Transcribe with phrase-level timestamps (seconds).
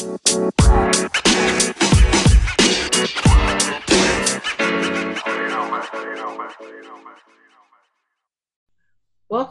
[0.00, 0.20] Welcome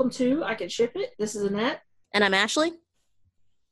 [0.09, 1.11] to I Can Ship It.
[1.19, 1.81] This is Annette.
[2.15, 2.71] And I'm Ashley.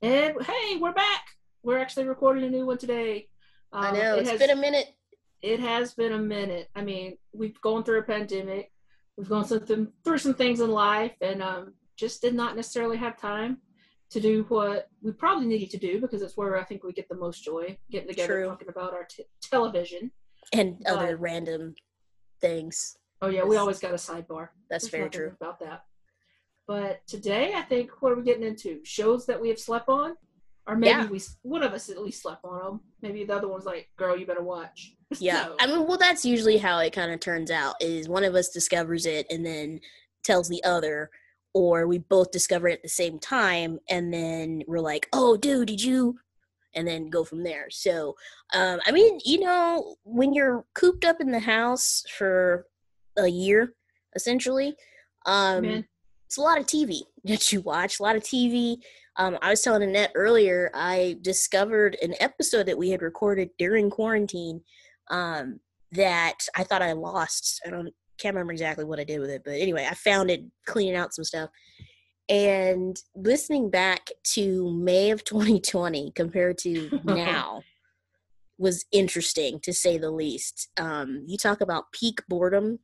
[0.03, 1.23] And hey, we're back.
[1.63, 3.27] We're actually recording a new one today.
[3.73, 4.93] Um, I know, it it's has, been a minute.
[5.41, 6.69] It has been a minute.
[6.75, 8.71] I mean, we've gone through a pandemic.
[9.17, 13.17] We've gone through, through some things in life and um, just did not necessarily have
[13.17, 13.61] time
[14.09, 17.09] to do what we probably needed to do because it's where I think we get
[17.09, 18.47] the most joy getting together True.
[18.47, 20.11] talking about our t- television
[20.53, 21.75] and but, other random
[22.39, 22.97] things.
[23.21, 24.49] Oh yeah, we always got a sidebar.
[24.69, 25.83] That's There's very true about that.
[26.67, 28.79] But today, I think what are we getting into?
[28.83, 30.15] Shows that we have slept on,
[30.67, 31.07] or maybe yeah.
[31.07, 32.81] we one of us at least slept on them.
[33.01, 35.55] Maybe the other one's like, "Girl, you better watch." Yeah, so.
[35.61, 37.75] I mean, well, that's usually how it kind of turns out.
[37.79, 39.79] Is one of us discovers it and then
[40.25, 41.09] tells the other,
[41.57, 45.67] or we both discover it at the same time and then we're like oh dude
[45.67, 46.17] did you?
[46.75, 47.67] and then go from there.
[47.71, 48.15] So
[48.53, 52.65] um, i mean you know when you're cooped up in the house for
[53.17, 53.73] a year
[54.15, 54.75] essentially
[55.25, 55.83] um,
[56.25, 58.77] it's a lot of tv that you watch a lot of tv
[59.17, 63.89] um, i was telling annette earlier i discovered an episode that we had recorded during
[63.89, 64.61] quarantine
[65.09, 65.59] um,
[65.91, 67.61] that i thought i lost.
[67.65, 70.43] I don't can't remember exactly what I did with it, but anyway, I found it
[70.65, 71.49] cleaning out some stuff.
[72.29, 77.61] And listening back to May of 2020 compared to now
[78.57, 80.69] was interesting to say the least.
[80.77, 82.79] Um, you talk about peak boredom,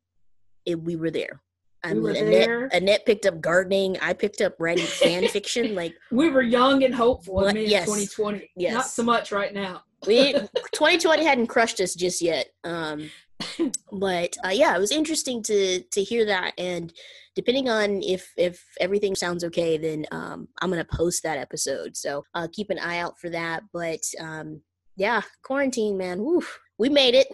[0.65, 1.41] it, we were there.
[1.83, 2.65] I we Annette, there.
[2.71, 3.97] Annette picked up gardening.
[4.01, 5.75] I picked up writing fan fiction.
[5.75, 8.51] Like we were young and hopeful in May yes, 2020.
[8.55, 8.73] Yes.
[8.73, 9.83] Not so much right now.
[10.07, 10.33] we
[10.71, 12.47] 2020 hadn't crushed us just yet.
[12.63, 13.09] Um,
[13.91, 16.53] but uh, yeah, it was interesting to to hear that.
[16.57, 16.93] And
[17.35, 21.97] depending on if if everything sounds okay, then um, I'm gonna post that episode.
[21.97, 23.63] So uh, keep an eye out for that.
[23.71, 24.61] But um,
[24.95, 26.19] yeah, quarantine, man.
[26.19, 26.43] Woo,
[26.77, 27.27] we made it,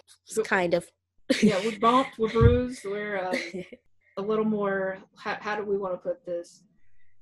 [0.45, 0.87] kind of.
[1.41, 3.35] yeah, we're bumped, we're bruised, we're um,
[4.17, 4.97] a little more.
[5.17, 6.63] How, how do we want to put this?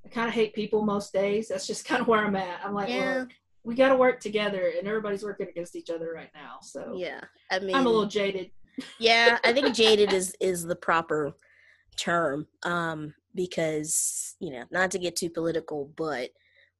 [0.05, 1.49] I kind of hate people most days.
[1.49, 2.61] That's just kind of where I'm at.
[2.63, 3.17] I'm like, yeah.
[3.17, 3.27] well,
[3.63, 6.59] we got to work together, and everybody's working against each other right now.
[6.61, 7.19] So yeah,
[7.51, 8.51] I mean, I'm a little jaded
[8.99, 11.33] yeah, I think jaded is is the proper
[11.97, 16.29] term um because, you know, not to get too political, but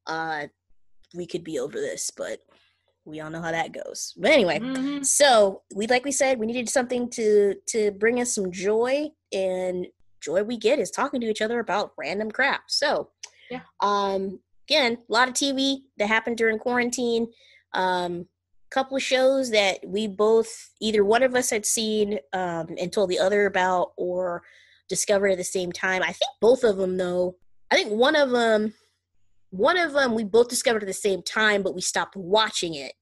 [0.05, 0.47] uh
[1.15, 2.39] we could be over this, but
[3.05, 4.13] we all know how that goes.
[4.17, 5.03] But anyway, mm-hmm.
[5.03, 9.87] so we like we said, we needed something to to bring us some joy and
[10.21, 12.63] joy we get is talking to each other about random crap.
[12.67, 13.09] So,
[13.49, 13.61] yeah.
[13.81, 17.27] Um again, a lot of TV that happened during quarantine.
[17.73, 18.27] Um
[18.69, 23.09] couple of shows that we both either one of us had seen um, and told
[23.09, 24.44] the other about or
[24.89, 26.01] discovered at the same time.
[26.01, 27.35] I think both of them though.
[27.72, 28.73] I think one of them
[29.50, 32.94] one of them we both discovered at the same time but we stopped watching it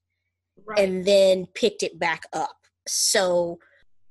[0.65, 0.79] right.
[0.79, 2.55] and then picked it back up.
[2.87, 3.59] So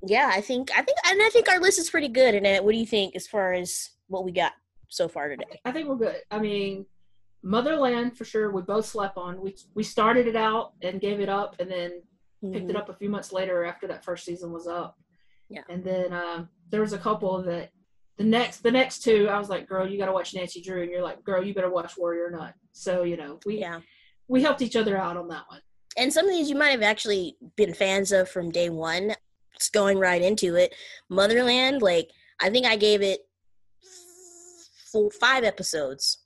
[0.03, 2.73] yeah, I think I think and I think our list is pretty good and what
[2.73, 4.53] do you think as far as what we got
[4.89, 5.61] so far today?
[5.65, 6.17] I think we're good.
[6.31, 6.87] I mean,
[7.45, 8.51] Motherland for sure.
[8.51, 9.41] We both slept on.
[9.41, 11.91] We we started it out and gave it up, and then
[12.43, 12.53] mm-hmm.
[12.53, 12.77] picked it mm-hmm.
[12.79, 14.99] up a few months later after that first season was up.
[15.51, 15.61] Yeah.
[15.69, 17.71] And then um, there was a couple that
[18.17, 20.83] the next the next two I was like, girl, you got to watch Nancy Drew,
[20.83, 22.55] and you're like, girl, you better watch Warrior Nun.
[22.73, 23.81] So you know we yeah
[24.27, 25.61] we helped each other out on that one.
[25.99, 29.15] And some of these you might have actually been fans of from day one.
[29.59, 30.75] Just going right into it,
[31.11, 31.83] Motherland.
[31.83, 33.21] Like I think I gave it
[34.91, 36.24] full five episodes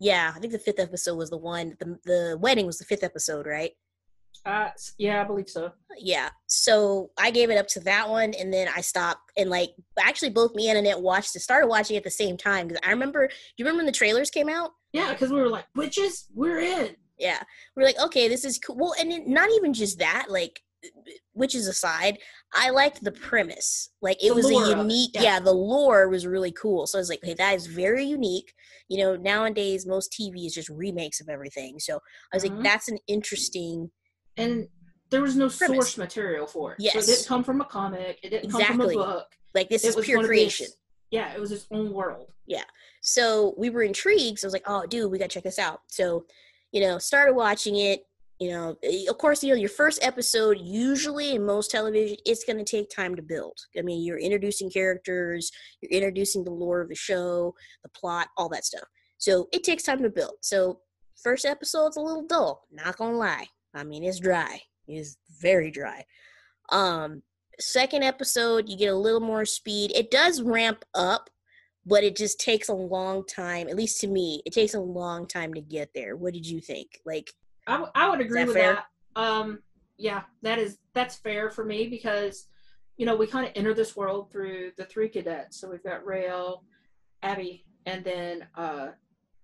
[0.00, 1.76] yeah, I think the fifth episode was the one.
[1.78, 3.72] The the wedding was the fifth episode, right?
[4.46, 5.72] Uh, yeah, I believe so.
[5.98, 6.30] Yeah.
[6.46, 9.30] So I gave it up to that one, and then I stopped.
[9.36, 11.40] And like, actually, both me and Annette watched it.
[11.40, 13.28] Started watching at the same time because I remember.
[13.28, 14.70] Do you remember when the trailers came out?
[14.92, 16.96] Yeah, because we were like, witches, we're in.
[17.18, 17.42] Yeah,
[17.76, 18.76] we we're like, okay, this is cool.
[18.76, 20.26] Well, and not even just that.
[20.30, 20.62] Like,
[21.34, 22.18] witches aside,
[22.54, 23.90] I liked the premise.
[24.00, 25.10] Like, it the was a unique.
[25.14, 25.22] Yeah.
[25.22, 26.86] yeah, the lore was really cool.
[26.86, 28.52] So I was like, hey, that is very unique
[28.90, 31.98] you know nowadays most tv is just remakes of everything so
[32.32, 32.62] i was like mm-hmm.
[32.62, 33.90] that's an interesting
[34.36, 34.68] and
[35.10, 35.76] there was no premise.
[35.76, 38.66] source material for it yes so it didn't come from a comic it didn't exactly.
[38.66, 40.66] come from a book like this it is pure creation
[41.10, 42.64] yeah it was its own world yeah
[43.00, 45.80] so we were intrigued so i was like oh dude we gotta check this out
[45.86, 46.24] so
[46.72, 48.02] you know started watching it
[48.40, 52.42] you know eh, of course you know your first episode usually in most television it's
[52.42, 53.56] going to take time to build.
[53.78, 57.54] I mean you're introducing characters you're introducing the lore of the show
[57.84, 58.88] the plot all that stuff.
[59.18, 60.34] So it takes time to build.
[60.40, 60.80] So
[61.22, 63.46] first episode's a little dull not gonna lie.
[63.74, 64.60] I mean it's dry.
[64.88, 66.04] It's very dry.
[66.72, 67.22] Um
[67.60, 69.92] second episode you get a little more speed.
[69.94, 71.28] It does ramp up
[71.84, 75.26] but it just takes a long time at least to me it takes a long
[75.26, 76.16] time to get there.
[76.16, 77.00] What did you think?
[77.04, 77.30] Like
[77.66, 78.74] I, w- I would agree that with fair?
[78.74, 79.20] that.
[79.20, 79.58] Um,
[79.98, 82.46] yeah, that is that's fair for me because
[82.96, 85.60] you know we kind of enter this world through the three cadets.
[85.60, 86.64] So we've got Raelle,
[87.22, 88.88] Abby, and then uh,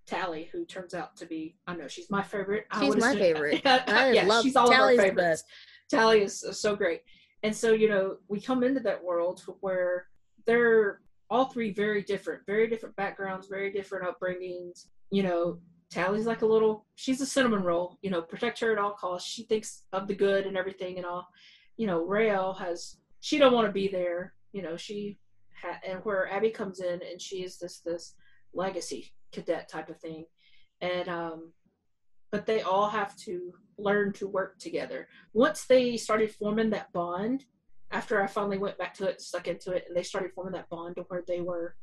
[0.06, 2.66] Tally, who turns out to be I know she's my favorite.
[2.78, 3.60] She's would my assume- favorite.
[3.64, 5.42] yeah, I yeah, love she's all Tally's of our favorites.
[5.42, 5.44] best.
[5.90, 7.02] Tally is so great.
[7.42, 10.06] And so, you know, we come into that world where
[10.46, 14.86] they're all three very different, very different backgrounds, very different upbringings.
[15.10, 15.58] You know,
[15.90, 19.28] Tally's like a little, she's a cinnamon roll, you know, protect her at all costs.
[19.28, 21.28] She thinks of the good and everything and all.
[21.76, 24.34] You know, Raelle has, she don't want to be there.
[24.52, 25.18] You know, she,
[25.60, 28.14] ha- and where Abby comes in and she is this, this
[28.52, 30.24] legacy cadet type of thing.
[30.80, 31.52] And, um,
[32.32, 35.08] but they all have to learn to work together.
[35.32, 37.44] Once they started forming that bond,
[37.92, 40.68] after I finally went back to it, stuck into it, and they started forming that
[40.68, 41.76] bond to where they were,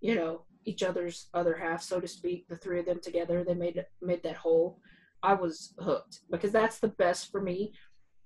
[0.00, 2.46] you know, each other's other half, so to speak.
[2.48, 4.78] The three of them together, they made made that whole.
[5.22, 7.72] I was hooked because that's the best for me.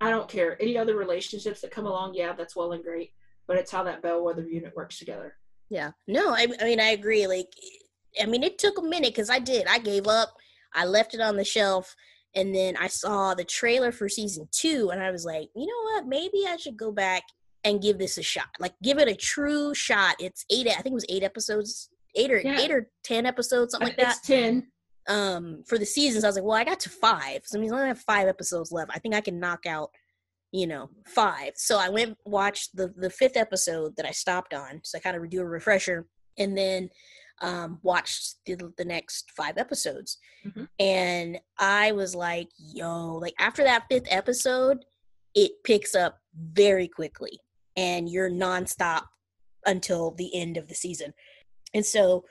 [0.00, 2.14] I don't care any other relationships that come along.
[2.14, 3.12] Yeah, that's well and great,
[3.46, 5.36] but it's how that bellwether unit works together.
[5.70, 5.92] Yeah.
[6.06, 7.26] No, I, I mean, I agree.
[7.26, 7.46] Like,
[8.20, 9.66] I mean, it took a minute because I did.
[9.66, 10.34] I gave up.
[10.74, 11.94] I left it on the shelf.
[12.34, 15.82] And then I saw the trailer for season two, and I was like, you know
[15.92, 16.06] what?
[16.06, 17.22] Maybe I should go back
[17.62, 18.48] and give this a shot.
[18.58, 20.16] Like, give it a true shot.
[20.18, 20.66] It's eight.
[20.66, 22.60] I think it was eight episodes, eight or Yeah.
[22.60, 24.18] eight or ten episodes, something like that.
[24.24, 24.68] ten.
[25.08, 27.72] um for the seasons i was like well i got to five so I mean,
[27.72, 29.90] i only have five episodes left i think i can knock out
[30.52, 34.78] you know five so i went watched the the fifth episode that i stopped on
[34.84, 36.06] so i kind of do a refresher
[36.38, 36.88] and then
[37.40, 40.68] um watched the, the next five episodes Mhm.
[40.78, 44.84] and i was like yo like after that fifth episode
[45.34, 46.18] it picks up
[46.52, 47.40] very quickly
[47.76, 49.02] and you're nonstop
[49.66, 51.12] until the end of the season
[51.74, 52.24] and so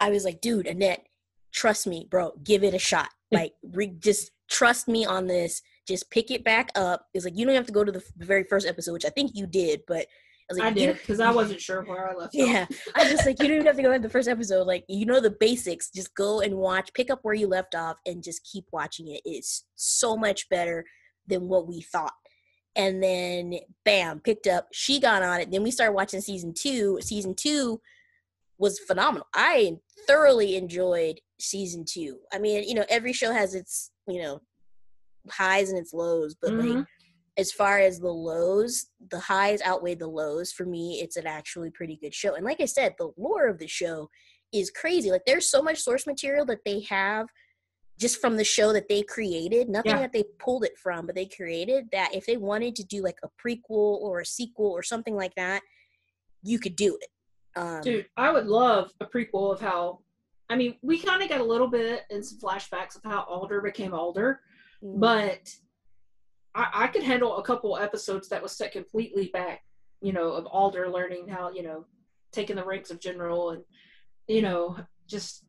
[0.00, 1.08] i was like dude annette
[1.52, 3.08] trust me, bro, give it a shot.
[3.30, 5.60] Like, re- just trust me on this.
[5.86, 7.04] Just pick it back up.
[7.12, 9.32] It's like you don't have to go to the very first episode, which I think
[9.34, 10.06] you did, but
[10.50, 12.28] I like, I did because I wasn't sure where I left.
[12.28, 12.30] off.
[12.32, 12.64] Yeah,
[12.94, 14.66] I was just like, you don't even have to go to the first episode.
[14.66, 15.90] Like, you know the basics.
[15.90, 19.20] Just go and watch, pick up where you left off, and just keep watching it.
[19.26, 20.86] It's so much better
[21.26, 22.14] than what we thought.
[22.76, 24.68] And then, bam, picked up.
[24.72, 25.50] She got on it.
[25.50, 26.98] Then we started watching season two.
[27.02, 27.78] Season two
[28.58, 29.26] was phenomenal.
[29.34, 29.76] I
[30.06, 32.18] thoroughly enjoyed season two.
[32.32, 34.40] I mean, you know, every show has its, you know,
[35.30, 36.86] highs and its lows, but like Mhm.
[37.36, 40.52] as far as the lows, the highs outweigh the lows.
[40.52, 42.34] For me, it's an actually pretty good show.
[42.34, 44.10] And like I said, the lore of the show
[44.52, 45.10] is crazy.
[45.10, 47.28] Like there's so much source material that they have
[47.98, 50.00] just from the show that they created, nothing Yeah.
[50.00, 53.18] that they pulled it from, but they created that if they wanted to do like
[53.22, 55.62] a prequel or a sequel or something like that,
[56.42, 57.10] you could do it.
[57.58, 60.00] Um, Dude, I would love a prequel of how.
[60.50, 63.60] I mean, we kind of got a little bit in some flashbacks of how Alder
[63.60, 64.40] became Alder,
[64.82, 65.50] mm, but
[66.54, 69.62] I, I could handle a couple episodes that was set completely back,
[70.00, 71.84] you know, of Alder learning how, you know,
[72.32, 73.62] taking the ranks of general and,
[74.26, 74.76] you know,
[75.06, 75.44] just.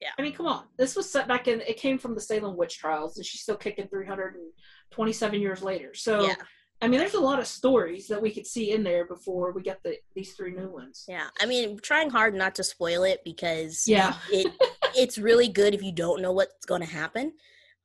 [0.00, 0.10] Yeah.
[0.18, 0.64] I mean, come on.
[0.76, 1.60] This was set back in.
[1.60, 5.94] It came from the Salem witch trials, and she's still kicking 327 years later.
[5.94, 6.34] So, Yeah.
[6.84, 9.62] I mean, there's a lot of stories that we could see in there before we
[9.62, 11.06] get the these three new ones.
[11.08, 14.14] yeah, I mean, trying hard not to spoil it because Yeah.
[14.30, 14.52] it
[14.94, 17.32] it's really good if you don't know what's going to happen.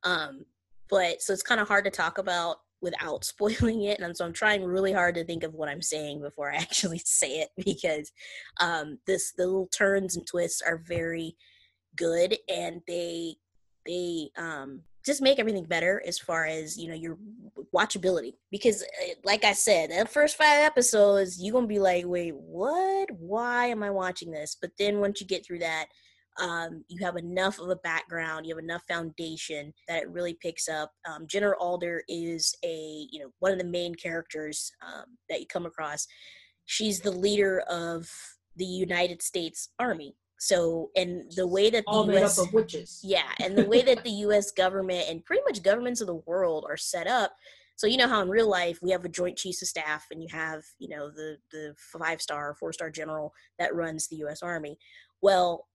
[0.02, 0.44] Um,
[0.90, 4.34] but so it's kind of hard to talk about without spoiling it, and so I'm
[4.34, 8.12] trying really hard to think of what I'm saying before I actually say it because
[8.60, 11.36] um, this the little turns and twists are very
[11.96, 13.36] good, and they
[13.86, 17.16] they um, just make everything better as far as you know your
[17.74, 22.34] watchability because uh, like i said the first five episodes you're gonna be like wait
[22.34, 23.10] what?
[23.18, 24.56] Why am i watching this?
[24.60, 25.86] But then once you get through that
[26.40, 30.68] um, you have enough of a background you have enough foundation that it really picks
[30.68, 30.92] up.
[31.08, 35.46] Um, general alder is a you know one of the main characters um, that you
[35.46, 36.06] come across.
[36.66, 38.08] She's the leader of
[38.56, 42.54] the united states army so and the way that the All made US, up of
[42.54, 42.98] witches.
[43.04, 44.50] yeah, and the way that the U.S.
[44.50, 47.36] government and pretty much governments of the world are set up.
[47.76, 50.22] So you know how in real life we have a joint chiefs of staff, and
[50.22, 54.42] you have you know the the five star, four star general that runs the U.S.
[54.42, 54.78] Army.
[55.20, 55.68] Well,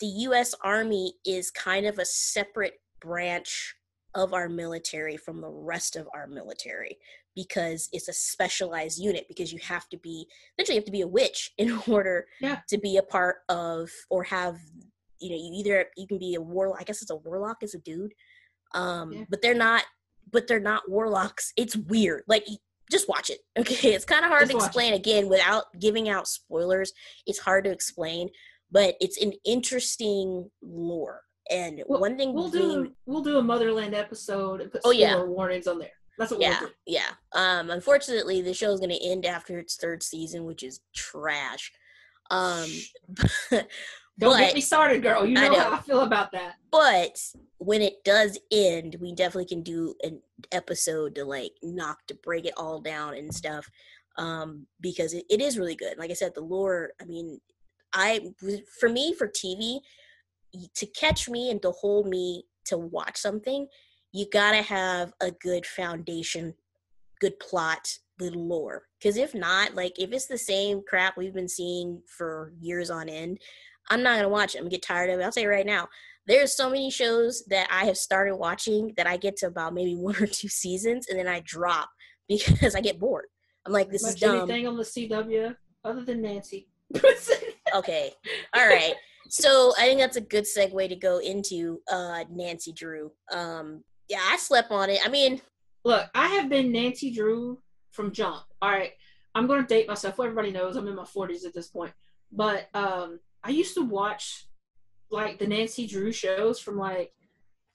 [0.00, 0.54] the U.S.
[0.62, 3.74] Army is kind of a separate branch
[4.14, 6.96] of our military from the rest of our military
[7.42, 10.26] because it's a specialized unit because you have to be
[10.58, 12.58] literally you have to be a witch in order Yeah.
[12.68, 14.56] to be a part of or have
[15.20, 17.74] you know you either you can be a warlock i guess it's a warlock is
[17.74, 18.12] a dude
[18.74, 19.24] um Yeah.
[19.30, 19.84] but they're not
[20.32, 22.44] but they're not warlocks it's weird like
[22.90, 24.66] just watch it okay it's kind of hard Just to watch it.
[24.66, 26.92] explain again without giving out spoilers
[27.26, 28.28] it's hard to explain
[28.70, 33.42] but it's an interesting lore And Well, one thing We'll being, do we'll do a
[33.42, 35.12] Motherland episode and put Oh, yeah.
[35.12, 35.96] spoiler warnings on there.
[36.18, 37.10] That's what yeah, yeah.
[37.32, 41.72] Um, unfortunately, the show is going to end after its third season, which is trash.
[42.30, 42.68] Um,
[44.18, 45.24] Don't get me started, girl.
[45.24, 45.60] You I know, know.
[45.60, 46.56] how I feel about that.
[46.72, 47.22] but
[47.58, 50.20] when it does end, we definitely can do an
[50.50, 53.70] episode to like knock to break it all down and stuff.
[54.16, 55.98] Um, because it, it is really good.
[55.98, 56.90] Like I said, the lore.
[57.00, 57.40] I mean,
[57.94, 58.32] I
[58.80, 59.78] for me for TV
[60.74, 63.68] to catch me and to hold me to watch something,
[64.12, 66.54] you gotta have a good foundation,
[67.20, 67.88] good plot,
[68.18, 68.84] good lore.
[68.98, 73.08] Because if not, like if it's the same crap we've been seeing for years on
[73.08, 73.38] end,
[73.90, 74.58] I'm not gonna watch it.
[74.58, 75.22] I'm gonna get tired of it.
[75.22, 75.88] I'll say right now
[76.26, 79.94] there's so many shows that I have started watching that I get to about maybe
[79.96, 81.88] one or two seasons and then I drop
[82.28, 83.26] because I get bored.
[83.66, 84.36] I'm like, this is dumb.
[84.36, 86.68] anything on the CW other than Nancy.
[87.74, 88.12] Okay,
[88.54, 88.94] all right.
[89.28, 93.12] So I think that's a good segue to go into uh, Nancy Drew.
[93.30, 95.00] Um, yeah, I slept on it.
[95.04, 95.40] I mean,
[95.84, 97.60] Look, I have been Nancy Drew
[97.92, 98.42] from jump.
[98.60, 98.92] All right.
[99.34, 100.18] I'm going to date myself.
[100.20, 101.92] Everybody knows I'm in my 40s at this point.
[102.32, 104.46] But um, I used to watch
[105.10, 107.12] like the Nancy Drew shows from like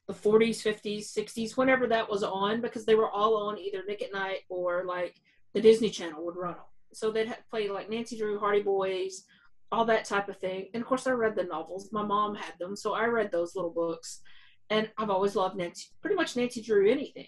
[0.08, 4.02] the 40s, 50s, 60s, whenever that was on, because they were all on either Nick
[4.02, 5.16] at Night or like
[5.54, 6.63] the Disney Channel would run them.
[6.94, 9.24] So they'd play like Nancy Drew, Hardy Boys,
[9.72, 10.68] all that type of thing.
[10.74, 11.90] And of course, I read the novels.
[11.92, 14.22] My mom had them, so I read those little books.
[14.70, 17.27] And I've always loved Nancy, pretty much Nancy Drew anything.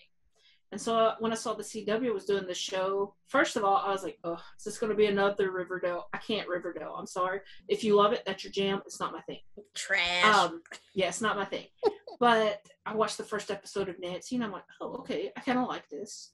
[0.71, 3.91] And so when I saw the CW was doing the show, first of all, I
[3.91, 6.07] was like, oh, is this going to be another Riverdale?
[6.13, 6.95] I can't Riverdale.
[6.97, 7.39] I'm sorry.
[7.69, 8.81] If you love it, that's your jam.
[8.85, 9.39] It's not my thing.
[9.73, 10.25] trash.
[10.25, 10.61] Um,
[10.93, 11.67] yeah, it's not my thing.
[12.19, 15.59] but I watched the first episode of Nancy, and I'm like, oh, okay, I kind
[15.59, 16.33] of like this.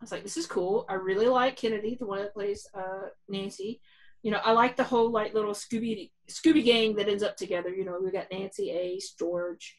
[0.00, 0.84] I was like, this is cool.
[0.88, 3.80] I really like Kennedy, the one that plays uh, Nancy.
[4.22, 7.70] You know, I like the whole like little Scooby Scooby gang that ends up together.
[7.70, 9.76] You know, we got Nancy, Ace, George,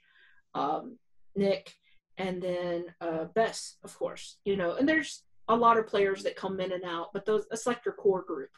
[0.57, 0.97] um,
[1.35, 1.73] Nick,
[2.17, 4.37] and then uh, Bess, of course.
[4.45, 7.45] You know, and there's a lot of players that come in and out, but those
[7.49, 8.49] that's like your core group.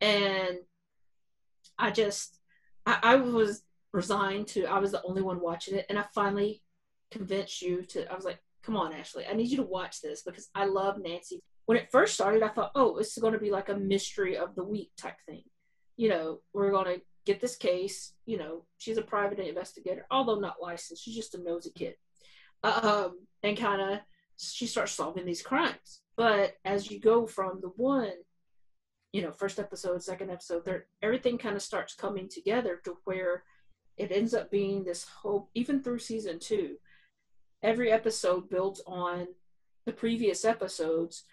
[0.00, 0.58] And
[1.78, 2.38] I just,
[2.86, 3.62] I, I was
[3.92, 4.64] resigned to.
[4.66, 6.62] I was the only one watching it, and I finally
[7.10, 8.10] convinced you to.
[8.10, 10.98] I was like, "Come on, Ashley, I need you to watch this because I love
[10.98, 14.36] Nancy." When it first started, I thought, "Oh, is going to be like a mystery
[14.36, 15.44] of the week type thing."
[15.96, 18.12] You know, we're going to get this case.
[18.26, 21.04] You know, she's a private investigator, although not licensed.
[21.04, 21.94] She's just a nosy kid,
[22.62, 23.98] um, and kind of
[24.36, 26.00] she starts solving these crimes.
[26.16, 28.12] But as you go from the one
[29.12, 33.44] you know, first episode, second episode, third, everything kind of starts coming together to where
[33.98, 36.76] it ends up being this whole, even through season two,
[37.62, 39.28] every episode builds on
[39.84, 41.24] the previous episodes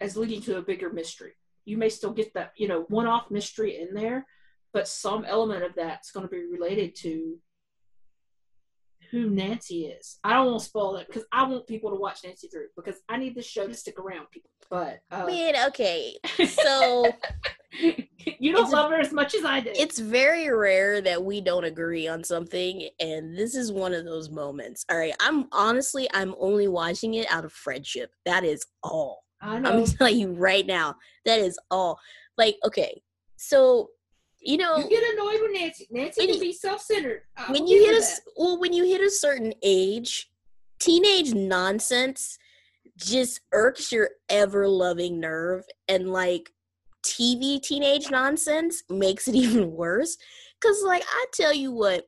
[0.00, 1.32] as leading to a bigger mystery.
[1.64, 4.26] You may still get that, you know, one off mystery in there,
[4.72, 7.38] but some element of that's going to be related to
[9.12, 10.18] who Nancy is.
[10.24, 12.96] I don't want to spoil it because I want people to watch Nancy Drew because
[13.10, 14.50] I need this show to stick around, people.
[14.70, 16.16] But uh, I mean, okay.
[16.46, 17.04] So
[18.38, 19.70] you don't love her as much as I do.
[19.74, 24.30] it's very rare that we don't agree on something, and this is one of those
[24.30, 24.84] moments.
[24.90, 28.10] All right, I'm honestly, I'm only watching it out of friendship.
[28.24, 29.24] That is all.
[29.42, 30.96] I I'm telling you right now.
[31.26, 31.98] That is all.
[32.38, 33.02] Like, okay,
[33.36, 33.88] so
[34.42, 35.86] you know, You get annoyed with Nancy.
[35.90, 37.22] Nancy When can you- be self-centered.
[37.36, 40.30] I when you hit a s- well, when you hit a certain age,
[40.80, 42.38] teenage nonsense
[42.96, 46.52] just irks your ever loving nerve, and like
[47.04, 50.16] TV teenage nonsense makes it even worse.
[50.60, 52.06] Cause like I tell you what,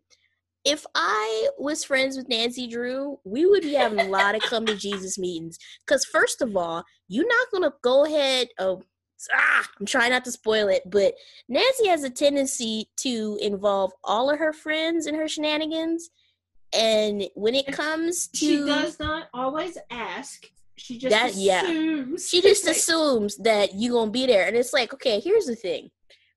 [0.65, 4.65] if I was friends with Nancy Drew, we would be having a lot of come
[4.67, 5.59] to Jesus meetings.
[5.87, 8.49] Cause first of all, you're not gonna go ahead.
[8.59, 8.83] Oh,
[9.35, 11.15] ah, I'm trying not to spoil it, but
[11.49, 16.11] Nancy has a tendency to involve all of her friends in her shenanigans.
[16.77, 20.51] And when it comes to She does not always ask.
[20.77, 21.63] She just That- yeah.
[21.63, 22.29] assumes.
[22.29, 25.91] she just assumes that you gonna be there and it's like okay here's the thing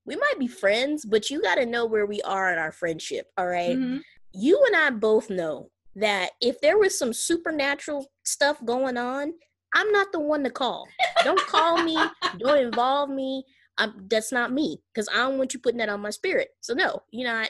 [0.06, 3.48] we might be friends but you gotta know where we are in our friendship all
[3.48, 3.76] right?
[3.76, 4.02] Mhm.
[4.34, 9.34] you and i both know that if there was some supernatural stuff going on
[9.76, 10.88] i'm not the one to call
[11.24, 11.98] don't call me
[12.40, 13.44] don't involve me
[13.78, 16.74] I'm, that's not me because i don't want you putting that on my spirit so
[16.74, 17.50] no you're not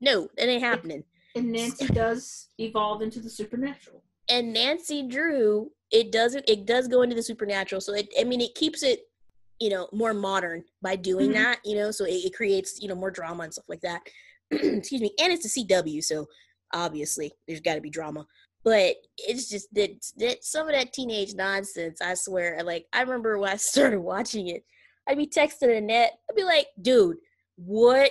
[0.00, 4.02] no that ain't happening And Nancy does evolve into the supernatural.
[4.30, 7.80] and Nancy Drew, it doesn't it does go into the supernatural.
[7.80, 9.00] So it I mean it keeps it,
[9.60, 11.34] you know, more modern by doing Mhm.
[11.34, 14.02] that, you know, so it, it creates, you know, more drama and stuff like that.
[14.50, 15.12] Excuse me.
[15.20, 16.26] And it's a CW, so
[16.74, 18.26] obviously there's gotta be drama.
[18.68, 23.38] But it's just that that some of that teenage nonsense, I swear, like I remember
[23.38, 24.62] when I started watching it,
[25.08, 27.16] I'd be texting Annette, I'd be like, dude,
[27.56, 28.10] what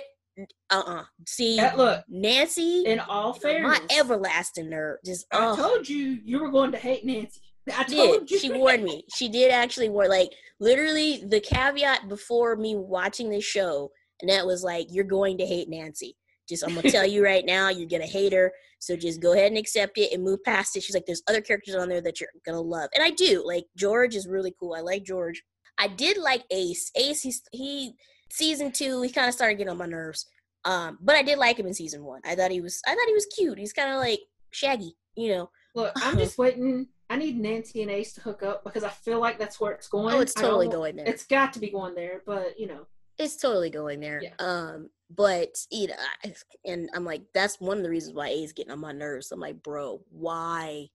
[0.70, 1.04] uh-uh.
[1.26, 4.98] See, That look, Nancy, in all fairness, my everlasting nerve.
[5.04, 7.40] Just I oh, told you you were going to hate Nancy.
[7.76, 8.30] I did.
[8.30, 8.38] you.
[8.38, 9.04] She warned me.
[9.14, 10.08] She did actually warn.
[10.08, 15.38] Like literally, the caveat before me watching this show, and that was like, "You're going
[15.38, 16.16] to hate Nancy."
[16.48, 18.52] Just I'm gonna tell you right now, you're gonna hate her.
[18.78, 20.82] So just go ahead and accept it and move past it.
[20.82, 23.42] She's like, "There's other characters on there that you're gonna love," and I do.
[23.44, 24.74] Like George is really cool.
[24.74, 25.42] I like George.
[25.78, 26.90] I did like Ace.
[26.96, 27.94] Ace, he's he
[28.30, 29.02] season two.
[29.02, 30.26] He kind of started getting on my nerves.
[30.64, 32.20] Um, but I did like him in season one.
[32.24, 32.80] I thought he was.
[32.86, 33.58] I thought he was cute.
[33.58, 35.50] He's kind of like Shaggy, you know.
[35.74, 36.88] Look, I'm just waiting.
[37.10, 39.88] I need Nancy and Ace to hook up because I feel like that's where it's
[39.88, 40.14] going.
[40.14, 41.06] Oh, it's totally going there.
[41.06, 42.86] It's got to be going there, but you know,
[43.18, 44.20] it's totally going there.
[44.22, 44.34] Yeah.
[44.38, 46.34] Um, but you know, I-
[46.64, 49.32] and I'm like, that's one of the reasons why A is getting on my nerves.
[49.32, 50.88] I'm like, bro, why?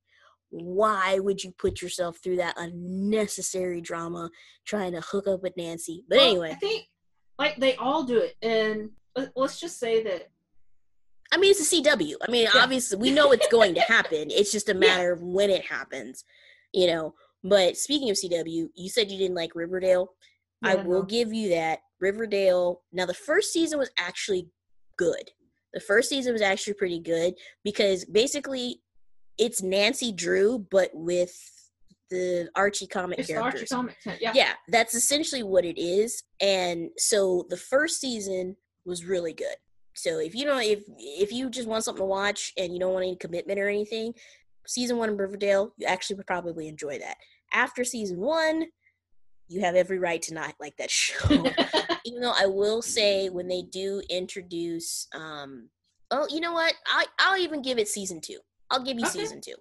[0.49, 4.29] Why would you put yourself through that unnecessary drama
[4.65, 6.03] trying to hook up with Nancy?
[6.07, 6.85] But Well, anyway, I think
[7.39, 10.29] like they all do it, and let- let's just say that
[11.31, 12.17] I mean, it's a CW.
[12.21, 12.61] I mean, Yeah.
[12.61, 14.29] obviously, we know it's going to happen.
[14.29, 16.25] It's just a matter of when it happens,
[16.73, 17.15] you know.
[17.43, 20.13] But speaking of CW, you said you didn't like Riverdale.
[20.61, 21.05] I will no.
[21.07, 21.79] give you that.
[22.03, 22.81] Riverdale.
[22.91, 24.49] Now, the first season was actually
[24.97, 25.31] good.
[25.73, 27.33] The first season was actually pretty good
[27.63, 28.81] because basically
[29.37, 31.33] it's Nancy Drew, but with
[32.09, 34.21] the Archie comic it's characters Archie comic.
[34.21, 38.55] Yeah, yeah that's essentially what it is and so the first season
[38.85, 39.55] was really good
[39.95, 42.93] so if you don't if if you just want something to watch and you don't
[42.93, 44.13] want any commitment or anything
[44.67, 47.15] season one of riverdale you actually would probably enjoy that
[47.51, 48.65] after season one
[49.47, 51.45] you have every right to not like that show
[52.05, 55.69] even though i will say when they do introduce um
[56.11, 58.39] oh you know what i i'll even give it season two
[58.71, 59.19] i'll give you Okay.
[59.19, 59.55] season two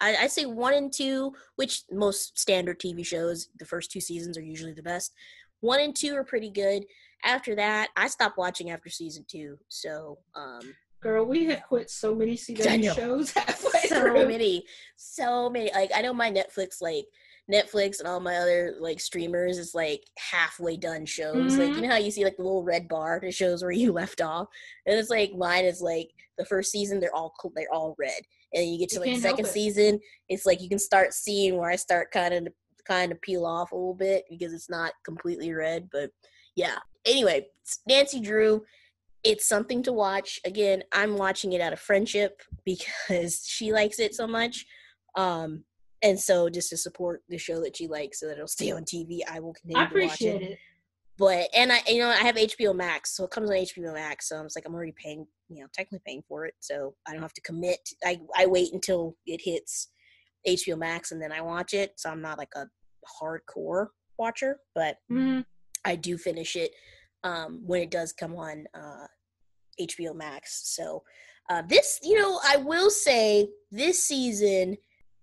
[0.00, 4.36] I, I say one and two, which most standard TV shows, the first two seasons
[4.36, 5.12] are usually the best.
[5.60, 6.82] One and two are pretty good.
[7.24, 9.58] After that, I stopped watching after season two.
[9.68, 12.36] So, um, Girl, we have quit so many.
[12.36, 14.26] CW shows halfway so through.
[14.26, 14.64] many,
[14.96, 15.70] so many.
[15.72, 17.06] Like I know my Netflix, like
[17.50, 21.56] Netflix and all my other like streamers is like halfway done shows.
[21.56, 21.76] Like Mhm.
[21.76, 24.20] you know how you see like the little red bar that shows where you left
[24.20, 24.48] off,
[24.86, 28.20] and it's like mine is like the first season they're all they're all red,
[28.52, 29.52] and then you get to You like the can't help second it.
[29.52, 32.48] season, it's like you can start seeing where I start kind of
[32.86, 36.10] kind of peel off a little bit because it's not completely red, but
[36.56, 36.78] yeah.
[37.04, 37.46] Anyway,
[37.86, 38.64] Nancy Drew
[39.24, 40.40] it's something to watch.
[40.44, 44.66] Again, I'm watching it out of friendship because she likes it so much.
[45.16, 45.62] Um,
[46.02, 48.84] and so just to support the show that she likes so that it'll stay on
[48.84, 50.50] TV, I will continue I to watch appreciate it.
[50.52, 50.58] it.
[51.18, 54.28] But and I you know, I have HBO Max, so it comes on HBO Max.
[54.28, 56.54] So I'm just like I'm already paying, you know, technically paying for it.
[56.60, 57.80] So I don't have to commit.
[58.04, 59.88] I I wait until it hits
[60.48, 61.92] HBO Max and then I watch it.
[61.96, 62.66] So I'm not like a
[63.20, 63.88] hardcore
[64.18, 65.44] watcher, but Mm,
[65.84, 66.72] I do finish it
[67.24, 69.06] um, when it does come on uh,
[69.80, 70.62] HBO Max.
[70.74, 71.02] So
[71.50, 74.76] uh, this, you know, I will say this season.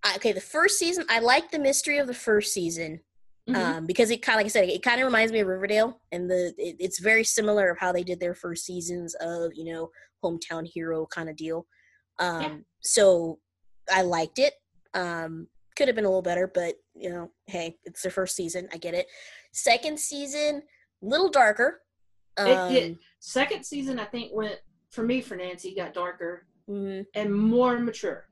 [0.03, 3.01] I, okay, the first season, I like the mystery of the first season
[3.49, 3.55] mhm.
[3.55, 5.99] um, because it kind of, like I said, it kind of reminds me of Riverdale,
[6.12, 9.73] and the it, it's very similar of how they did their first seasons of you
[9.73, 9.89] know
[10.23, 11.65] hometown hero kind of deal.
[12.19, 12.55] Um, Yeah.
[12.81, 13.39] So
[13.91, 14.53] I liked it.
[14.93, 18.67] Um, could have been a little better, but you know, hey, it's their first season.
[18.73, 19.07] I get it.
[19.53, 20.63] Second season,
[21.01, 21.81] little darker.
[22.38, 22.91] It did.
[22.91, 24.59] Um, Second season, I think, went
[24.89, 28.27] for me for Nancy got darker mhm, and more mature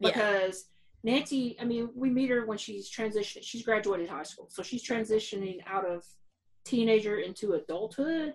[0.00, 0.66] because
[1.02, 1.56] Nancy.
[1.60, 3.42] I mean, we meet her when she's transitioning.
[3.42, 6.04] She's graduated high school, so she's transitioning out of
[6.64, 8.34] teenager into adulthood,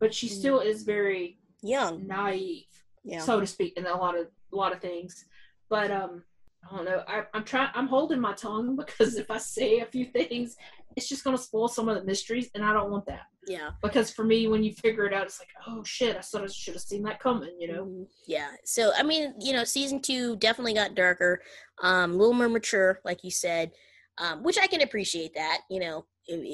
[0.00, 0.30] but she Mm.
[0.38, 2.06] still is very young.
[2.06, 2.66] naive,
[3.04, 3.20] Yeah.
[3.20, 5.24] so to speak, in a lot of a lot of things.
[5.68, 6.22] But um,
[6.70, 7.02] I don't know.
[7.08, 7.70] I, I'm trying.
[7.74, 10.56] I'm holding my tongue because if I say a few things,
[10.96, 13.22] it's just gonna spoil some of the mysteries, and I don't want that.
[13.46, 13.70] yeah.
[13.82, 16.52] Because for me, when you figure it out, it's like, oh shit, I sort of
[16.52, 17.54] should have seen that coming.
[17.58, 17.84] You know.
[17.84, 18.06] Mhm.
[18.26, 18.50] Yeah.
[18.64, 21.42] So I mean, you know, season two definitely got darker,
[21.82, 23.72] um, a little more mature, like you said,
[24.18, 25.60] um, which I can appreciate that.
[25.68, 26.06] You know,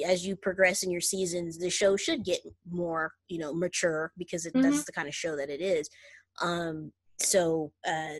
[0.05, 4.45] as you progress in your seasons, the show should get more, you know, mature because
[4.45, 5.89] it, that's the kind of show that it is.
[6.41, 8.15] Um, so, uh,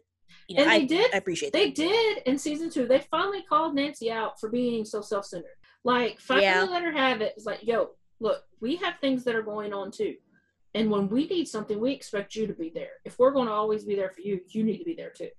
[0.48, 1.76] you know, And I, they did- I appreciate They that.
[1.76, 2.86] did in season two.
[2.88, 5.58] They finally called Nancy out for being so self-centered.
[5.84, 6.64] Like finally Yeah.
[6.64, 7.34] let her have it.
[7.36, 10.16] It's like, yo, look, we have things that are going on too.
[10.74, 12.92] And when we need something, we expect you to be there.
[13.04, 15.30] If we're going to always be there for you, you need to be there too.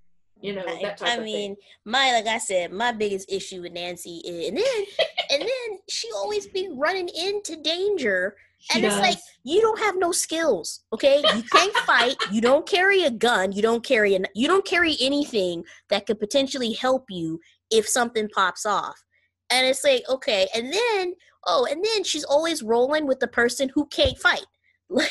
[0.41, 1.63] You know I, that type I of mean, thing.
[1.85, 4.65] my like I said, my biggest issue with Nancy is, and then
[5.31, 9.95] and then she always be running into danger She and it's like you don't have
[9.95, 14.25] no skills okay you can't fight you don't carry a gun you don't carry an
[14.35, 17.39] you don't carry anything that could potentially help you
[17.71, 19.01] if something pops off
[19.49, 21.13] and it's like okay and then
[21.45, 24.45] oh and then she's always rolling with the person who can't fight
[24.89, 25.09] Like,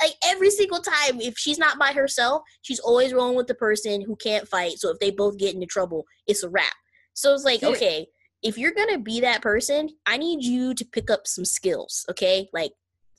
[0.00, 4.00] like every single time, if she's not by herself, she's always rolling with the person
[4.00, 4.78] who can't fight.
[4.78, 6.72] So if they both get into trouble, it's a wrap.
[7.12, 8.06] So it's like, okay,
[8.42, 12.04] if you're gonna be that person, I need you to pick up some skills.
[12.10, 12.72] Okay, like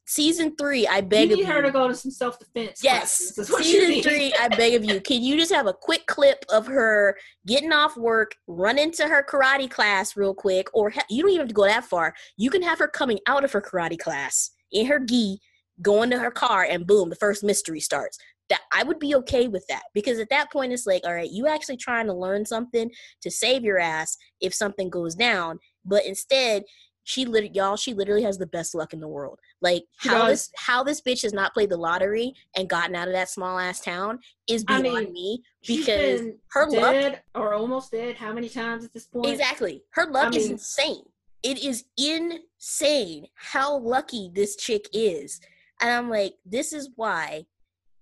[0.07, 1.61] season three, I You beg of need her you.
[1.63, 2.81] to go to some self defense.
[2.83, 4.33] Yes, you season three.
[4.39, 4.99] I beg of you.
[5.07, 7.15] Can you just have a quick clip of her
[7.45, 11.49] getting off work, run into her karate class real quick, or you don't even have
[11.49, 12.13] to go that far.
[12.37, 15.39] You can have her coming out of her karate class in her gi,
[15.81, 18.17] going to her car, and boom, the first mystery starts.
[18.49, 21.29] That I would be okay with that because at that point it's like, all right,
[21.29, 22.89] you actually trying to learn something
[23.21, 26.63] to save your ass if something goes down, but instead.
[27.07, 27.77] She lit y'all.
[27.77, 29.39] She literally has the best luck in the world.
[29.61, 30.49] Like She how does.
[30.49, 33.57] this how this bitch has not played the lottery and gotten out of that small
[33.57, 38.17] ass town is I beyond mean, me because her luck dead or almost dead.
[38.17, 39.25] How many times at this point?
[39.27, 41.03] exactly her luck I is mean- insane.
[41.43, 45.39] It is insane how lucky this chick is,
[45.79, 47.45] and I'm like, this is why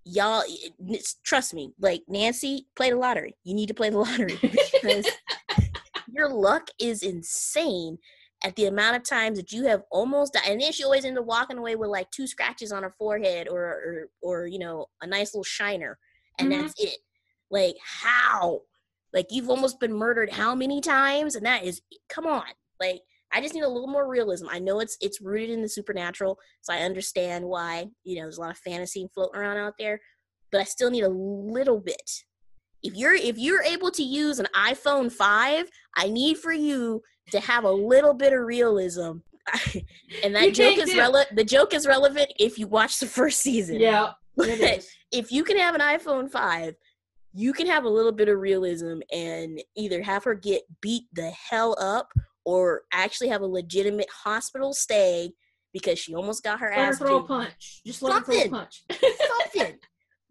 [0.04, 0.42] y'all
[0.90, 1.74] eh, trust me.
[1.80, 3.36] Like Nancy, play the lottery.
[3.44, 5.06] You need to play the lottery because
[6.12, 8.00] your luck is insane
[8.44, 10.44] at the amount of times that you have almost died.
[10.48, 13.48] And then she always ended up walking away with like two scratches on her forehead
[13.48, 15.98] or or, or you know, a nice little shiner.
[16.40, 16.62] And Mhm.
[16.62, 17.00] that's it.
[17.50, 18.62] Like how?
[19.14, 21.36] Like you've almost been murdered how many times?
[21.36, 22.44] And that is come on.
[22.80, 24.48] Like I just need a little more realism.
[24.50, 28.38] I know it's it's rooted in the supernatural, so I understand why, you know, there's
[28.38, 30.00] a lot of fantasy floating around out there,
[30.52, 32.24] but I still need a little bit
[32.86, 37.40] if you're if you're able to use an iphone 5 i need for you to
[37.40, 39.18] have a little bit of realism
[40.24, 43.42] and that You joke is relevant the joke is relevant if you watch the first
[43.42, 46.76] season yeah, if you can have an iphone 5
[47.34, 51.30] you can have a little bit of realism and either have her get beat the
[51.32, 52.10] hell up
[52.46, 55.32] or actually have a legitimate hospital stay
[55.74, 57.82] because she almost got her Let her ass throw a punch.
[57.86, 58.84] Just let her throw a punch.
[59.44, 59.78] something.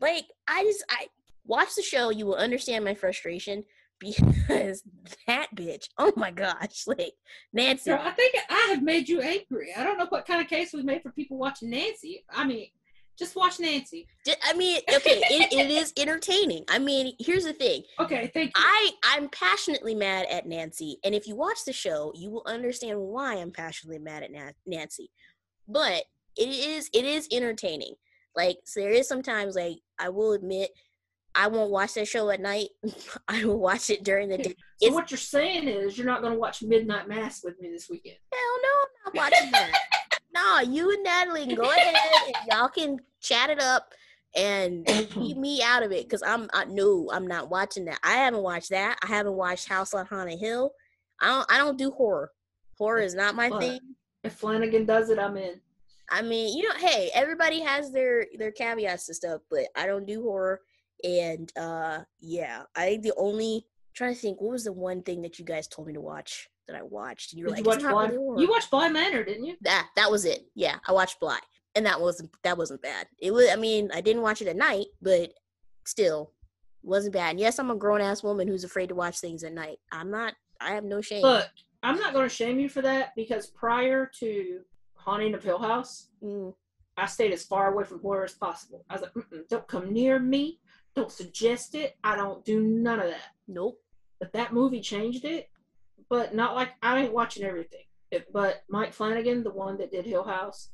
[0.01, 1.09] like I just I
[1.46, 3.64] watch the show, you will understand my frustration
[4.00, 4.83] because
[5.26, 5.88] that bitch.
[5.98, 7.14] Oh my gosh, like
[7.52, 7.90] Nancy.
[7.90, 9.72] Girl, I think I have made you angry.
[9.76, 12.24] I don't know what kind of case we made for people watching Nancy.
[12.30, 12.66] I mean,
[13.18, 14.07] just watch Nancy.
[14.42, 16.64] I mean, okay, it, it is entertaining.
[16.68, 17.85] I mean, here's the thing.
[18.00, 18.52] Okay, thank you.
[18.57, 22.98] I I'm passionately mad at Nancy, and if you watch the show, you will understand
[22.98, 25.11] why I'm passionately mad at Na- Nancy.
[25.68, 26.04] But
[26.37, 27.94] it is it is entertaining.
[28.37, 30.70] Like so there is sometimes like I will admit
[31.37, 32.68] I won't watch that show at night.
[33.29, 34.44] I will watch it during the day.
[34.44, 37.70] so it's- what you're saying is you're not going to watch Midnight Mass with me
[37.70, 38.16] this weekend.
[38.33, 38.70] Hell no,
[39.07, 39.73] I'm not watching that.
[40.35, 41.94] no, you and Natalie can go ahead
[42.27, 43.92] and y'all can chat it up
[44.37, 47.99] and keep me out of it because I'm I, no, I'm not watching that.
[48.03, 48.99] I haven't watched that.
[49.03, 50.73] I haven't watched House on Haunted Hill.
[51.20, 52.31] I don't I don't do horror.
[52.79, 53.81] Horror is not my But- thing.
[54.25, 55.61] If Flanagan does it, I'm in.
[56.11, 60.07] I mean, you know, hey, everybody has their their caveats and stuff, but I don't
[60.07, 60.61] do horror.
[61.05, 65.23] And uh yeah, I think the only trying to think what was the one thing
[65.23, 67.81] that you guys told me to watch that I watched and you were Did like,
[67.83, 68.43] you watch really.
[68.43, 69.57] You watched Bly Manor, didn't you?
[69.61, 70.47] that that was it.
[70.55, 71.38] Yeah, I watched Bly,
[71.75, 73.07] and that wasn't that wasn't bad.
[73.21, 73.49] It was.
[73.53, 75.35] I mean, I didn't watch it at night, but
[75.85, 76.33] still,
[76.83, 77.31] wasn't bad.
[77.33, 79.79] And yes, I'm a grown ass woman who's afraid to watch things at night.
[79.93, 80.35] I'm not.
[80.61, 81.23] I have no shame.
[81.23, 81.47] Look,
[81.83, 84.61] I'm not going to shame you for that because prior to
[84.95, 86.55] Haunting of Hill House, Mm,
[86.97, 88.87] I stayed as far away from horror as possible.
[88.88, 90.61] I was like, Mm-mm, don't come near me.
[90.94, 91.96] Don't suggest it.
[92.04, 93.33] I don't do none of that.
[93.48, 93.80] nope.
[94.20, 95.50] But that movie changed it.
[96.09, 97.85] But not like I ain't watching everything.
[98.11, 100.70] It, but Mike Flanagan, the one that did Hill House,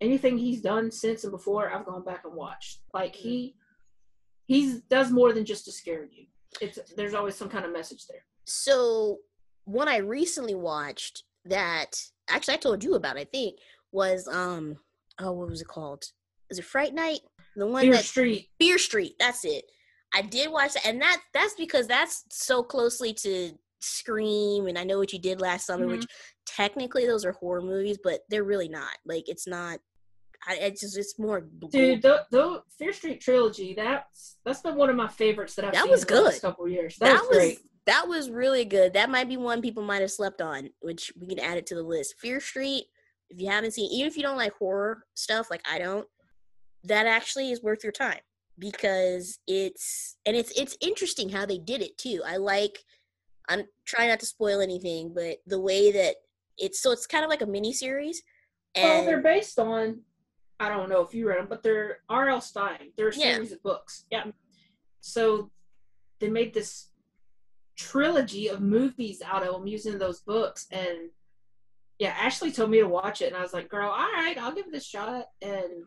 [0.00, 2.80] anything he's done since and before, I've gone back and watched.
[2.94, 3.56] Like he,
[4.46, 6.26] he does more than just to scare you.
[6.60, 8.24] It's there's always some kind of message there.
[8.46, 9.18] So
[9.64, 12.00] one I recently watched that
[12.30, 13.18] actually I told you about.
[13.18, 13.56] I think
[13.92, 14.76] was um
[15.20, 16.04] oh what was it called?
[16.50, 17.20] Is it Fright Night?
[17.58, 18.48] The one Fear that Street.
[18.60, 19.14] Fear Street.
[19.18, 19.64] That's it.
[20.14, 24.84] I did watch that, and that that's because that's so closely to Scream, and I
[24.84, 26.56] know what you did last summer, which mm-hmm.
[26.56, 28.96] technically those are horror movies, but they're really not.
[29.04, 29.80] Like it's not.
[30.46, 31.48] I it's just it's more.
[31.70, 35.72] Dude, the, the Fear Street trilogy, that's that's been one of my favorites that I've
[35.72, 36.96] That seen was in the last couple years.
[36.98, 37.58] That, was great.
[37.86, 38.94] that was really good.
[38.94, 41.74] That might be one people might have slept on, which we can add it to
[41.74, 42.14] the list.
[42.20, 42.84] Fear Street.
[43.30, 46.08] If you haven't seen, even if you don't like horror stuff, like I don't,
[46.84, 48.20] that actually is worth your time
[48.58, 52.22] because it's and it's it's interesting how they did it too.
[52.26, 52.78] I like.
[53.50, 56.16] I'm trying not to spoil anything, but the way that
[56.58, 58.22] it's so it's kind of like a mini series.
[58.76, 60.00] Well, they're based on,
[60.60, 62.42] I don't know if you read them, but they're R.L.
[62.42, 62.90] Stine.
[62.96, 63.32] They're a Yeah.
[63.34, 64.04] series of books.
[64.10, 64.24] Yeah.
[65.00, 65.50] So
[66.18, 66.88] they made this
[67.76, 70.66] trilogy of movies out of them using those books.
[70.70, 71.10] And
[71.98, 73.28] yeah, Ashley told me to watch it.
[73.28, 75.26] And I was like, girl, all right, I'll give it a shot.
[75.40, 75.84] And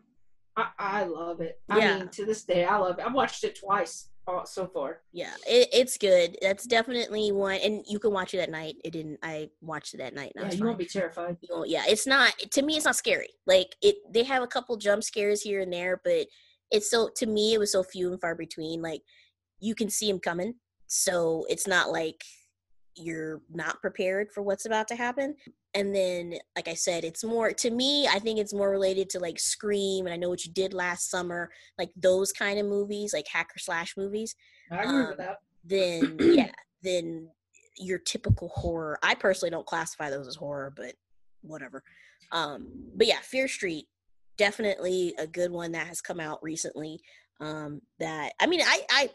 [0.56, 1.60] I, I love it.
[1.68, 1.76] Yeah.
[1.76, 3.06] I mean, to this day, I love it.
[3.06, 5.00] I've watched it twice uh, so far.
[5.12, 6.36] Yeah, it, it's good.
[6.42, 8.76] That's definitely one, and you can watch it at night.
[8.84, 9.18] It didn't.
[9.22, 10.32] I watched it at night.
[10.36, 11.36] Yeah, you won't be terrified.
[11.50, 12.32] Won't- yeah, it's not.
[12.38, 13.30] To me, it's not scary.
[13.46, 16.26] Like it, they have a couple jump scares here and there, but
[16.70, 17.08] it's so.
[17.16, 18.82] To me, it was so few and far between.
[18.82, 19.02] Like
[19.58, 20.54] you can see them coming,
[20.86, 22.22] so it's not like
[22.96, 25.34] you're not prepared for what's about to happen.
[25.74, 28.06] And then, like I said, it's more to me.
[28.06, 31.10] I think it's more related to like Scream, and I know what you did last
[31.10, 34.34] summer, like those kind of movies, like hacker slash movies.
[34.70, 35.38] I agree Um, with that.
[35.64, 36.52] Then yeah,
[36.82, 37.28] then
[37.78, 38.98] your typical horror.
[39.02, 40.94] I personally don't classify those as horror, but
[41.40, 41.82] whatever.
[42.32, 43.86] Um, but yeah, Fear Street,
[44.36, 47.00] definitely a good one that has come out recently.
[47.40, 49.10] Um, that I mean, I I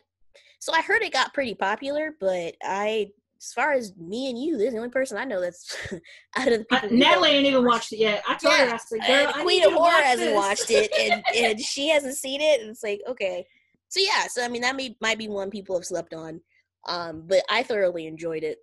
[0.60, 4.58] so I heard it got pretty popular, but I as far as me and you,
[4.58, 5.76] this is the only person I know that's
[6.38, 6.89] out of the I, people.
[6.89, 8.23] who Natalie ain't even watch watched it yet.
[8.28, 11.23] I told her, I said, girl, I Queen of Horror watch hasn't watched it, and,
[11.36, 12.62] and she hasn't seen it.
[12.62, 13.45] And it's like, okay,
[13.89, 16.41] so yeah, so I mean, that may, might be one people have slept on,
[16.88, 18.58] um, but I thoroughly enjoyed it,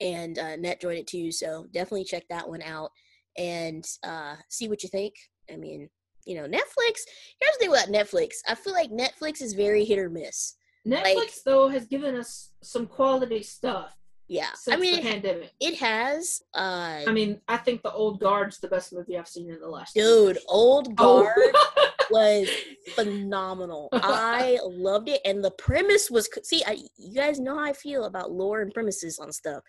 [0.00, 1.30] and uh, Net enjoyed it too.
[1.32, 2.90] So definitely check that one out
[3.36, 5.14] and uh, see what you think.
[5.52, 5.88] I mean,
[6.26, 7.00] you know, Netflix.
[7.40, 8.36] Here's the thing about Netflix.
[8.48, 10.56] I feel like Netflix is very hit or miss.
[10.86, 13.94] Netflix though has given us some quality stuff
[14.28, 15.52] Yeah, since I mean, the it, pandemic.
[15.60, 16.42] it has.
[16.54, 19.68] Uh, I mean, I think the Old Guard's the best movie I've seen in the
[19.68, 19.94] last.
[19.94, 21.22] dude, Old Oh.
[21.24, 21.54] Guard.
[22.10, 22.48] was
[22.94, 23.88] phenomenal.
[23.92, 26.62] I loved it, and the premise was see.
[26.66, 29.62] I, you guys know how I feel about lore and premises on stuff.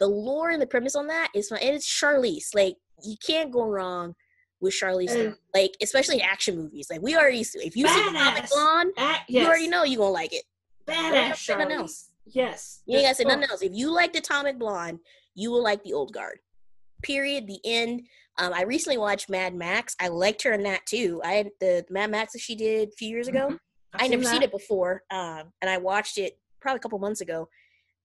[0.00, 2.54] The lore and the premise on that is fun, and it's Charlize.
[2.54, 4.14] Like you can't go wrong
[4.60, 5.10] with Charlize.
[5.14, 6.88] And- Like especially action movies.
[6.90, 8.50] Like we already, if you see Atomic Badass.
[8.50, 10.44] Blonde, Ah, you already know you gonna like it.
[10.86, 11.78] badass nothing Charlize.
[11.78, 12.10] else.
[12.26, 12.80] Yes.
[12.86, 13.62] You ain't gotta say nothing else.
[13.62, 15.00] If you liked Atomic Blonde,
[15.34, 16.38] you will like the Old Guard.
[17.02, 17.46] Period.
[17.46, 18.02] The end.
[18.38, 19.96] Um, I recently watched Mad Max.
[20.00, 21.20] I liked her in that too.
[21.24, 23.48] I had the Mad Max that she did a few years ago.
[23.50, 23.58] Mhm.
[23.94, 27.20] I've never seen seen it before, um, and I watched it probably a couple months
[27.22, 27.48] ago,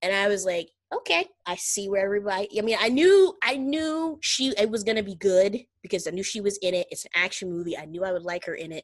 [0.02, 2.48] and I was like, okay, I see where everybody.
[2.58, 6.24] I mean, I knew, I knew she it was gonna be good because I knew
[6.24, 6.88] she was in it.
[6.90, 7.78] It's an action movie.
[7.78, 8.84] I knew I would like her in it,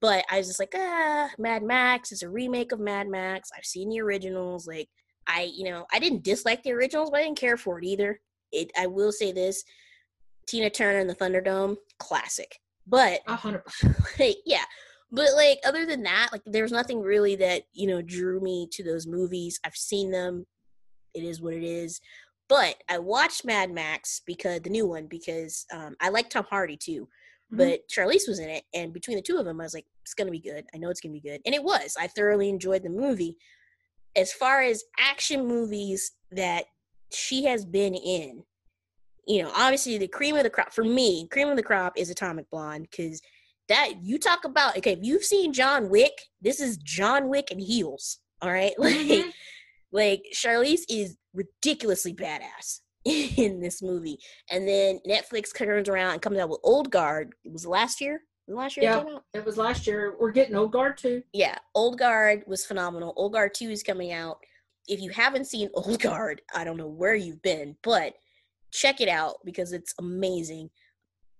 [0.00, 3.50] but I was just like, ah, Mad Max is a remake of Mad Max.
[3.56, 4.66] I've seen the originals.
[4.68, 4.88] Like,
[5.26, 8.20] I, you know, I didn't dislike the originals, but I didn't care for it either.
[8.52, 9.64] It, I will say this:
[10.46, 12.58] Tina Turner and the Thunderdome, classic.
[12.86, 13.96] But A hundred percent.
[14.20, 14.64] like, yeah
[15.14, 18.82] but like other than that like there's nothing really that you know drew me to
[18.82, 20.44] those movies i've seen them
[21.14, 22.00] it is what it is
[22.48, 26.76] but i watched mad max because the new one because um, i like tom hardy
[26.76, 27.08] too
[27.52, 27.58] Mhm.
[27.58, 30.12] but charlize was in it and between the two of them i was like it's
[30.14, 30.66] gonna be good.
[30.74, 31.40] I know it's gonna be good.
[31.46, 31.96] And it was.
[31.98, 33.38] I thoroughly enjoyed the movie.
[34.14, 36.64] As far as action movies that
[37.10, 38.42] she has been in
[39.26, 42.10] you know obviously the cream of the crop for me cream of the crop is
[42.10, 43.22] atomic blonde because
[43.68, 47.60] that you talk about okay if you've seen john wick this is john wick and
[47.60, 48.74] heels all right?
[48.78, 49.32] Like Mhm.
[49.94, 54.18] Like charlize is ridiculously badass in this movie
[54.50, 58.20] and then netflix turns around and comes out with old guard it was last year
[58.46, 58.98] Was last year it Yeah.
[58.98, 59.24] out?
[59.32, 60.16] It was last year.
[60.20, 61.22] We're getting Old Guard too.
[61.32, 64.36] yeah old guard was phenomenal old guard 2 is coming out
[64.88, 68.12] if you haven't seen old guard i don't know where you've been but
[68.72, 70.68] check it out because it's amazing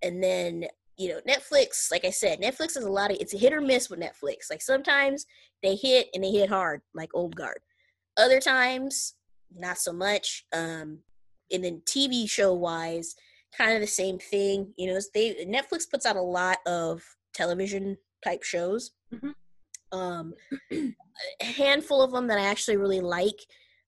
[0.02, 0.64] and then
[0.96, 3.60] you know netflix like i said netflix is a lot of it's a hit or
[3.60, 5.26] miss with netflix like sometimes
[5.62, 7.58] they hit and they hit hard like old guard
[8.16, 9.14] other times
[9.56, 10.98] not so much um
[11.52, 13.14] and then tv show wise
[13.56, 17.96] kind of the same thing you know they netflix puts out a lot of television
[18.24, 19.34] type shows Mhm.
[19.92, 20.34] um
[20.72, 23.38] a handful of them that i actually really like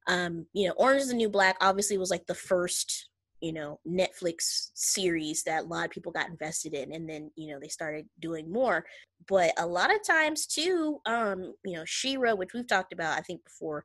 [0.08, 3.08] um you know orange is the new black obviously was like the first
[3.40, 7.52] you know netflix series that a lot of people got invested in and then you
[7.52, 8.84] know they started doing more
[9.28, 13.20] but a lot of times too um you know She-Ra which we've talked about i
[13.20, 13.84] think before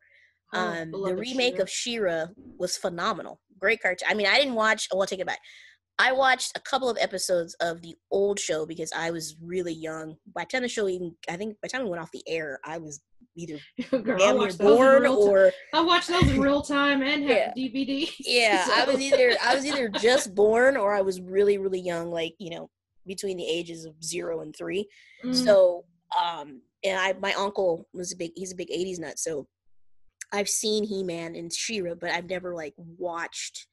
[0.53, 2.25] Oh, um the remake of She-Ra
[2.57, 5.39] was phenomenal great cartoon i mean i didn't watch i won't take it back
[5.99, 10.15] i watched a couple of episodes of the old show because i was really young
[10.35, 12.23] by the time the show even i think by the time it went off the
[12.27, 13.01] air i was
[13.37, 13.57] either
[14.03, 17.45] Girl, I watched those born or I watched those in real time and Yeah.
[17.45, 18.09] have DVD.
[18.19, 22.09] yeah i was either i was either just born or i was really really young
[22.11, 22.69] like you know
[23.07, 24.87] between the ages of zero and three
[25.23, 25.35] Mm.
[25.35, 25.85] so
[26.19, 29.47] um and i my uncle was a big he's a big 80s nut so
[30.31, 33.67] i've seen he-man and She-Ra but i've never like watched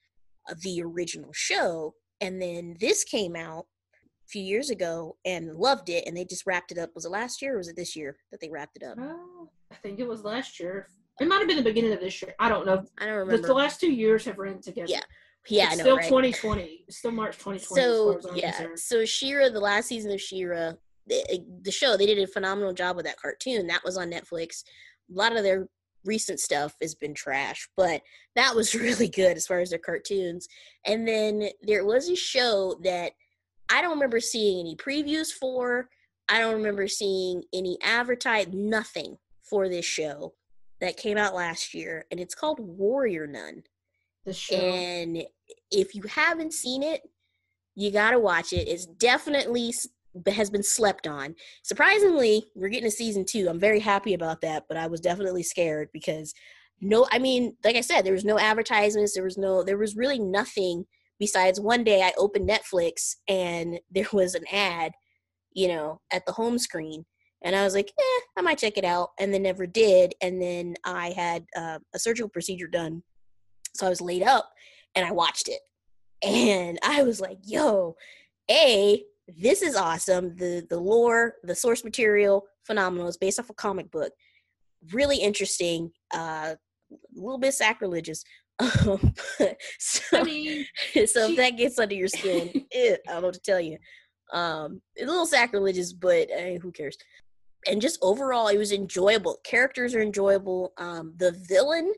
[0.48, 3.66] uh, the original show and then this came out
[4.02, 7.10] a few years ago and loved it and they just wrapped it up was it
[7.10, 9.98] last year or was it this year that they wrapped it up Oh, I think
[10.00, 10.88] it was last year.
[11.20, 12.34] It might have been the beginning of this year.
[12.38, 12.84] I don't know.
[12.98, 14.86] i don't remember the last two years have ran together.
[14.88, 15.00] Yeah,
[15.48, 16.04] yeah it's i know still right?
[16.04, 16.84] 2020.
[16.86, 17.58] It's still March 2020.
[17.58, 18.78] as so yeah concerned.
[18.78, 20.72] so She-Ra the last season of She-Ra
[21.06, 24.62] the, the show they did a phenomenal job with that cartoon that was on netflix
[25.10, 25.66] a lot of their
[26.04, 28.02] recent stuff has been trash but
[28.36, 30.48] that was really good as far as their cartoons
[30.86, 33.12] and then there was a show that
[33.70, 35.88] i don't remember seeing any previews for
[36.28, 40.32] i don't remember seeing any advertise nothing for this show
[40.80, 43.62] that came out last year and it's called warrior nun
[44.24, 44.56] The show.
[44.56, 45.24] and
[45.70, 47.02] if you haven't seen it,
[47.74, 48.68] you got to watch it.
[48.68, 49.72] It's definitely
[50.26, 51.34] has been slept on.
[51.62, 53.48] Surprisingly, we're getting a season 2.
[53.48, 56.34] I'm very happy about that, but I was definitely scared because
[56.80, 59.96] no I mean, like I said, there was no advertisements, there was no there was
[59.96, 60.84] really nothing
[61.18, 64.92] besides one day I opened Netflix and there was an ad,
[65.52, 67.04] you know, at the home screen
[67.42, 70.14] and I was like, eh, I might check it out, and then never did.
[70.20, 73.02] And then I had uh, a surgical procedure done,
[73.74, 74.50] so I was laid up,
[74.94, 75.60] and I watched it,
[76.22, 77.96] and I was like, yo,
[78.50, 79.02] a
[79.36, 80.36] this is awesome.
[80.36, 83.08] The the lore, the source material, phenomenal.
[83.08, 84.12] It's based off a comic book,
[84.92, 85.90] really interesting.
[86.14, 86.54] Uh,
[86.90, 88.24] a little bit sacrilegious.
[88.60, 89.14] Um,
[89.78, 90.66] so, I mean,
[91.06, 93.60] so she- if that gets under your skin, eh, I don't know what to tell
[93.60, 93.78] you.
[94.32, 96.96] Um, a little sacrilegious, but eh, who cares?
[97.68, 99.38] And just overall, it was enjoyable.
[99.44, 100.72] Characters are enjoyable.
[100.76, 101.92] Um, the villain,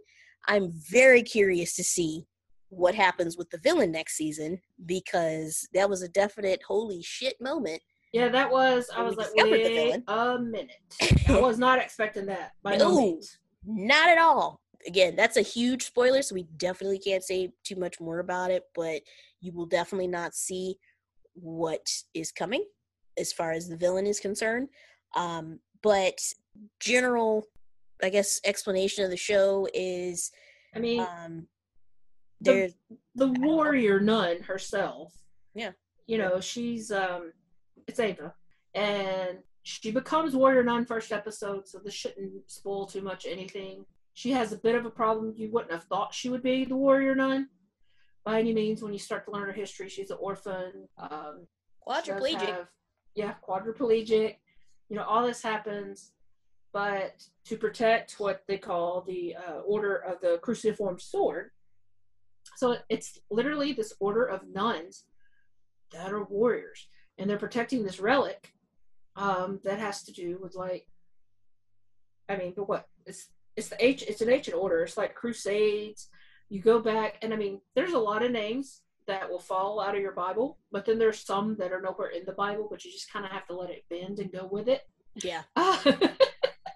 [0.48, 2.26] I'm very curious to see
[2.70, 7.82] what happens with the villain next season because that was a definite holy shit moment.
[8.12, 8.88] yeah, that was.
[8.96, 10.70] I was like, wait a minute.
[11.28, 12.96] I was not expecting that by no, No.
[12.96, 13.38] means.
[13.66, 14.60] Not at all.
[14.86, 18.64] Again, that's a huge spoiler, so we definitely can't say too much more about it,
[18.74, 19.02] but
[19.40, 20.76] you will definitely not see
[21.34, 22.64] what is coming
[23.18, 24.68] as far as the villain is concerned.
[25.14, 26.18] Um, but
[26.78, 27.46] general,
[28.02, 30.30] I guess, explanation of the show is
[30.74, 31.46] I mean, um,
[32.40, 32.72] there's
[33.14, 35.12] the warrior nun herself.
[35.54, 35.72] Yeah.
[36.06, 37.32] You know, she's um
[37.86, 38.34] it's Ava.
[38.74, 43.84] And she becomes warrior nun first episode, so this shouldn't spoil too much anything.
[44.14, 45.34] She has a bit of a problem.
[45.36, 47.48] You wouldn't have thought she would be the warrior nun
[48.24, 49.88] by any means when you start to learn her history.
[49.88, 50.88] She's an orphan.
[50.98, 51.46] Um
[51.86, 52.40] quadriplegic.
[52.40, 52.68] have-
[53.14, 54.36] yeah, quadriplegic.
[54.88, 56.12] You know, all this happens,
[56.72, 61.50] but to protect what they call the uh, Order of the Cruciform Sword.
[62.56, 65.04] So it's literally this order of nuns
[65.92, 68.52] that are warriors, and they're protecting this relic
[69.16, 70.86] um, that has to do with like,
[72.28, 74.82] I mean, but what it's it's the H it's an ancient order.
[74.82, 76.08] It's like Crusades.
[76.48, 79.94] You go back, and I mean, there's a lot of names that will fall out
[79.94, 82.90] of your Bible, but then there's some that are nowhere in the Bible, but you
[82.90, 84.82] just kind of have to let it bend and go with it.
[85.16, 85.42] Yeah,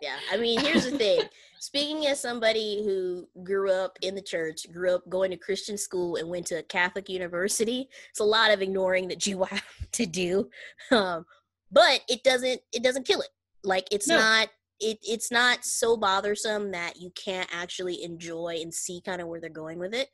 [0.05, 0.17] yeah.
[0.31, 1.23] I mean, here's the thing.
[1.59, 6.17] Speaking as somebody who grew up in the church, grew up going to Christian school,
[6.17, 9.63] and went to a Catholic university, it's a lot of ignoring that you have
[9.93, 10.51] to do.
[10.91, 11.25] Um,
[11.73, 13.31] but it doesn't it doesn't kill it.
[13.65, 14.17] Like it's No.
[14.19, 19.29] not it it's not so bothersome that you can't actually enjoy and see kind of
[19.29, 20.09] where they're going with it.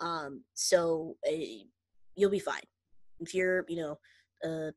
[0.00, 1.36] Um, so uh,
[2.16, 2.66] you'll be fine
[3.20, 3.98] if you're you know
[4.42, 4.72] a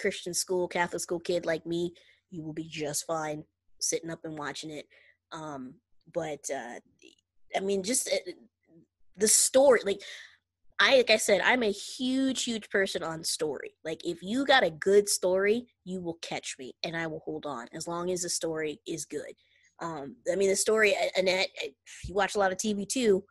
[0.00, 1.92] Christian school Catholic school kid like me.
[2.30, 3.44] You will be just fine
[3.80, 4.86] sitting up and watching it.
[5.32, 5.74] Um,
[6.12, 6.80] but uh,
[7.56, 8.32] I mean, just uh,
[9.16, 10.00] the story, like
[10.80, 13.74] I like I said, I'm a huge, huge person on story.
[13.84, 17.46] Like if you got a good story, you will catch me, and I will hold
[17.46, 19.32] on as long as the story is good.
[19.80, 21.68] Um, I mean, the story, Annette, uh,
[22.04, 23.24] you watch a lot of TV too.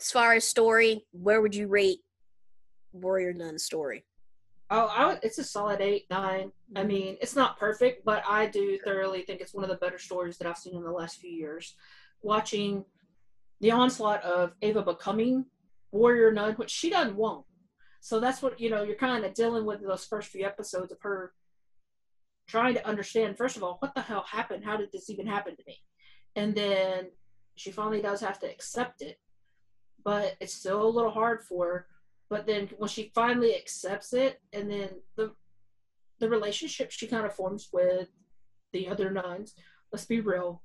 [0.00, 2.00] As far as story, where would you rate
[2.92, 4.04] Warrior Nun story?
[4.70, 6.50] Oh, I it's a solid eight, nine.
[6.74, 6.88] I mm-hmm.
[6.88, 10.38] mean, it's not perfect, but I do thoroughly think it's one of the better stories
[10.38, 11.74] that I've seen in the last few years.
[12.22, 12.84] Watching
[13.60, 15.46] the onslaught of Ava becoming
[15.92, 17.44] warrior nun, which she doesn't want.
[18.00, 18.82] So that's what you know.
[18.82, 21.32] You're kind of dealing with those first few episodes of her
[22.46, 23.36] trying to understand.
[23.36, 24.64] First of all, what the hell happened?
[24.64, 25.80] How did this even happen to me?
[26.36, 27.08] And then
[27.56, 29.18] she finally does have to accept it,
[30.04, 31.86] but it's still a little hard for her
[32.30, 35.32] but then when she finally accepts it and then the
[36.20, 38.08] the relationship she kind of forms with
[38.72, 39.54] the other nuns
[39.92, 40.62] let's be real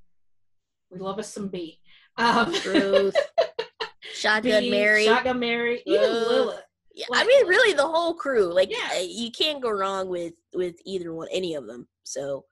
[0.91, 1.79] we love us some bea
[2.17, 3.15] um Truth.
[4.13, 5.05] Shotgun B, Mary.
[5.05, 6.27] shotgun mary even Ugh.
[6.27, 8.51] lilith Yeah, I mean, really, the whole crew.
[8.51, 8.89] Like, Yeah.
[8.97, 11.87] uh, you can't go wrong with with either one, any of them.
[12.03, 12.45] So,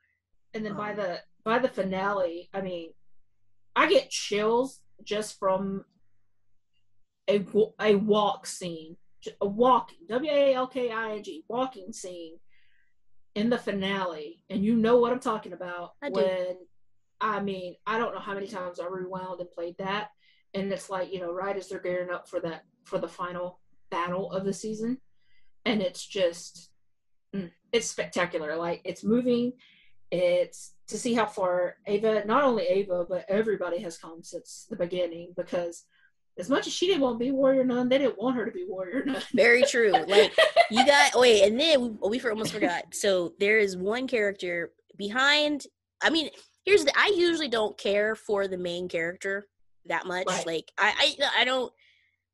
[0.54, 0.98] and then by Um.
[0.98, 2.92] the by the finale i mean
[3.76, 5.86] i get chills just from
[7.30, 7.46] a
[7.80, 8.96] a walk scene
[9.42, 12.38] a walking w-a-l-k-i-n-g walking scene
[13.36, 16.16] in the finale and you know what i'm talking about I do.
[16.16, 16.58] when
[17.20, 20.10] i mean i don't know how many times i rewound and played that
[20.54, 23.60] and it's like you know right as they're gearing up for that for the final
[23.90, 24.98] battle of the season
[25.68, 26.70] and it's just
[27.36, 28.56] mm, it's spectacular.
[28.56, 29.54] Like it's moving.
[30.12, 34.78] It's to see how far Ava, not only Ava, but everybody has come since the
[34.78, 35.34] beginning.
[35.36, 35.84] Because
[36.40, 38.52] as much as she didn't want to be Warrior Nun, they didn't want her to
[38.52, 39.22] be Warrior Nun.
[39.34, 39.94] Very true.
[40.08, 40.34] Like
[40.70, 42.86] you got wait, and then we, oh, we almost forgot.
[42.94, 45.66] So there is one character behind.
[46.02, 46.30] I mean,
[46.66, 46.92] here's the.
[46.96, 49.48] I usually don't care for the main character
[49.88, 50.28] that much.
[50.28, 50.46] Right.
[50.48, 51.72] Like I, I, I don't.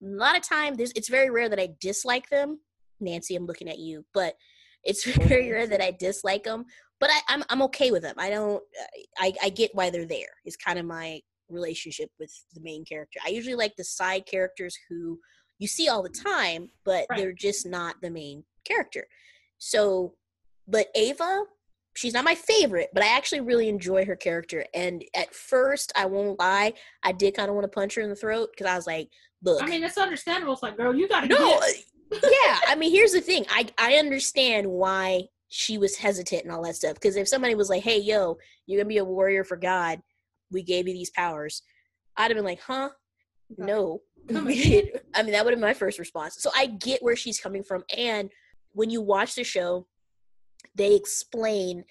[0.03, 2.59] A lot of time, this it's very rare that I dislike them.
[2.99, 4.35] Nancy, I'm looking at you, but
[4.83, 6.65] it's very rare that I dislike them.
[6.99, 8.15] But I, I'm I'm okay with them.
[8.17, 8.61] I don't.
[9.17, 10.29] I I get why they're there.
[10.45, 11.21] Is kind of my
[11.53, 13.19] relationship with the main character.
[13.25, 15.19] I usually like the side characters who
[15.59, 17.19] you see all the time, but Right.
[17.19, 19.07] they're just not the main character.
[19.57, 20.15] So,
[20.67, 21.43] but Ava,
[21.95, 24.65] she's not my favorite, but I actually really enjoy her character.
[24.73, 26.73] And at first, I won't lie,
[27.03, 29.09] I did kind of want to punch her in the throat because I was like,
[29.43, 30.53] look, I mean, that's understandable.
[30.53, 31.61] It's like, girl, you got to no, get.
[31.61, 32.59] Uh, yeah.
[32.67, 33.45] I mean, here's the thing.
[33.49, 36.95] I I understand why she was hesitant and all that stuff.
[36.95, 40.01] Because if somebody was like, "Hey, yo, you're gonna be a warrior for God.
[40.53, 41.63] We gave you these powers,"
[42.15, 42.89] I'd have been like, "Huh?
[43.57, 44.01] No."
[44.31, 44.85] Come We again?
[44.85, 46.35] did- I mean, that would have been my first response.
[46.39, 48.29] So I get where she's coming from, and
[48.71, 49.87] when you watch the show,
[50.75, 51.83] they explain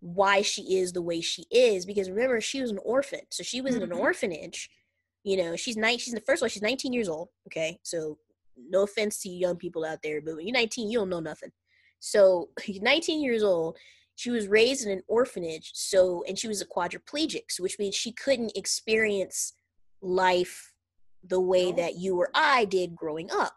[0.00, 1.84] why she is the way she is.
[1.86, 3.98] Because remember, she was an orphan, so she was in an Mhm.
[3.98, 4.70] orphanage.
[5.22, 5.98] You know, she's nine.
[5.98, 6.50] She's the first one.
[6.50, 7.28] She's 19 years old.
[7.48, 8.18] Okay, so
[8.56, 11.20] no offense to you young people out there, but when you're 19, you don't know
[11.20, 11.50] nothing.
[12.00, 13.78] So you're 19 years old.
[14.16, 15.72] She was raised in an orphanage.
[15.74, 19.54] So and she was a quadriplegic, so which means she couldn't experience
[20.00, 20.72] life
[21.22, 21.72] the way Oh.
[21.72, 23.56] that you or I did growing up.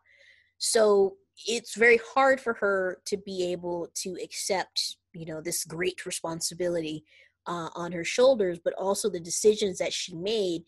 [0.57, 6.05] So it's very hard for her to be able to accept, you know, this great
[6.05, 7.03] responsibility
[7.45, 10.63] uh, on her shoulders, but also the decisions that she made.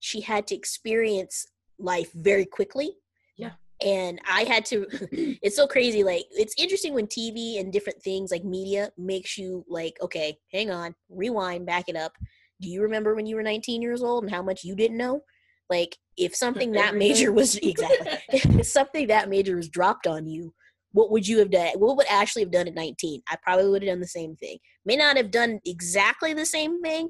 [0.00, 1.46] She had to experience
[1.78, 2.92] life very quickly.
[3.36, 3.52] Yeah.
[3.84, 4.86] And I had to,
[5.42, 6.04] it's so crazy.
[6.04, 10.70] Like, it's interesting when TV and different things like media makes you like, okay, hang
[10.70, 12.12] on, rewind, back it up.
[12.60, 15.22] Do you remember when you were 19 years old and how much you didn't know?
[15.68, 17.36] Like, if something that major mm-hmm.
[17.36, 20.54] was exactly if something that major was dropped on you,
[20.92, 21.70] what would you have done?
[21.76, 23.22] What would Ashley have done at 19?
[23.28, 24.58] I probably would have done the same thing.
[24.84, 27.08] May not have done exactly the same thing,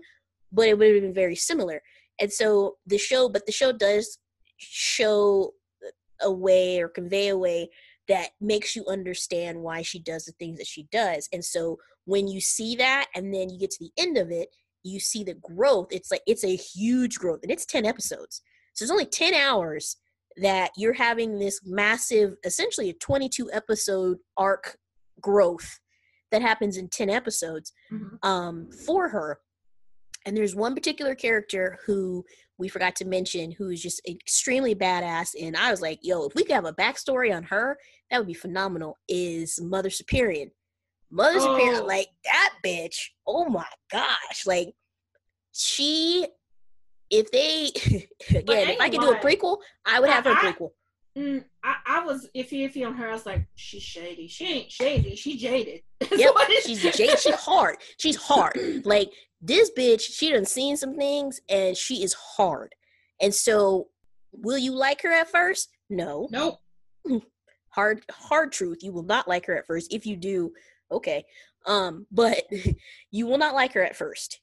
[0.52, 1.82] but it would have been very similar.
[2.20, 4.18] And so the show, but the show does
[4.58, 5.52] show
[6.22, 7.68] a way or convey a way
[8.08, 11.28] that makes you understand why she does the things that she does.
[11.32, 14.48] And so when you see that and then you get to the end of it,
[14.82, 15.88] you see the growth.
[15.90, 18.42] It's like it's a huge growth and it's 10 episodes.
[18.74, 19.96] So it's only 10 hours
[20.38, 24.76] that you're having this massive, essentially a 22 episode arc
[25.20, 25.78] growth
[26.32, 28.18] that happens in 10 episodes Mhm.
[28.24, 29.40] um, for her.
[30.24, 32.24] And there's one particular character who
[32.62, 35.30] we forgot to mention who is just extremely badass.
[35.40, 37.76] And I was like, yo, if we could have a backstory on her,
[38.10, 38.98] that would be phenomenal.
[39.08, 40.46] Is Mother Superior.
[41.10, 41.84] Mother Superior, Oh.
[41.84, 42.96] like that bitch.
[43.26, 44.46] Oh my gosh.
[44.46, 44.72] Like
[45.52, 46.26] she
[47.10, 47.70] if they
[48.38, 50.70] again, if I could do a prequel, I would have her I- I- prequel.
[51.18, 53.10] Mm, I, I was iffy iffy on her.
[53.10, 54.28] I was like, she's shady.
[54.28, 55.14] She ain't shady.
[55.14, 55.82] She jaded.
[56.10, 56.32] Yep,
[56.64, 56.96] she's is.
[56.96, 57.18] Jade.
[57.18, 57.76] She's hard.
[57.98, 58.58] She's hard.
[58.86, 59.10] Like
[59.42, 62.74] this bitch, she done seen some things, and she is hard.
[63.20, 63.88] And so,
[64.32, 65.70] will you like her at first?
[65.90, 66.28] No.
[66.30, 66.58] Nope.
[67.70, 68.80] Hard, hard truth.
[68.82, 69.94] You will not like her at first.
[69.94, 70.52] If you do,
[70.90, 71.24] okay.
[71.64, 72.42] Um, but
[73.10, 74.42] you will not like her at first.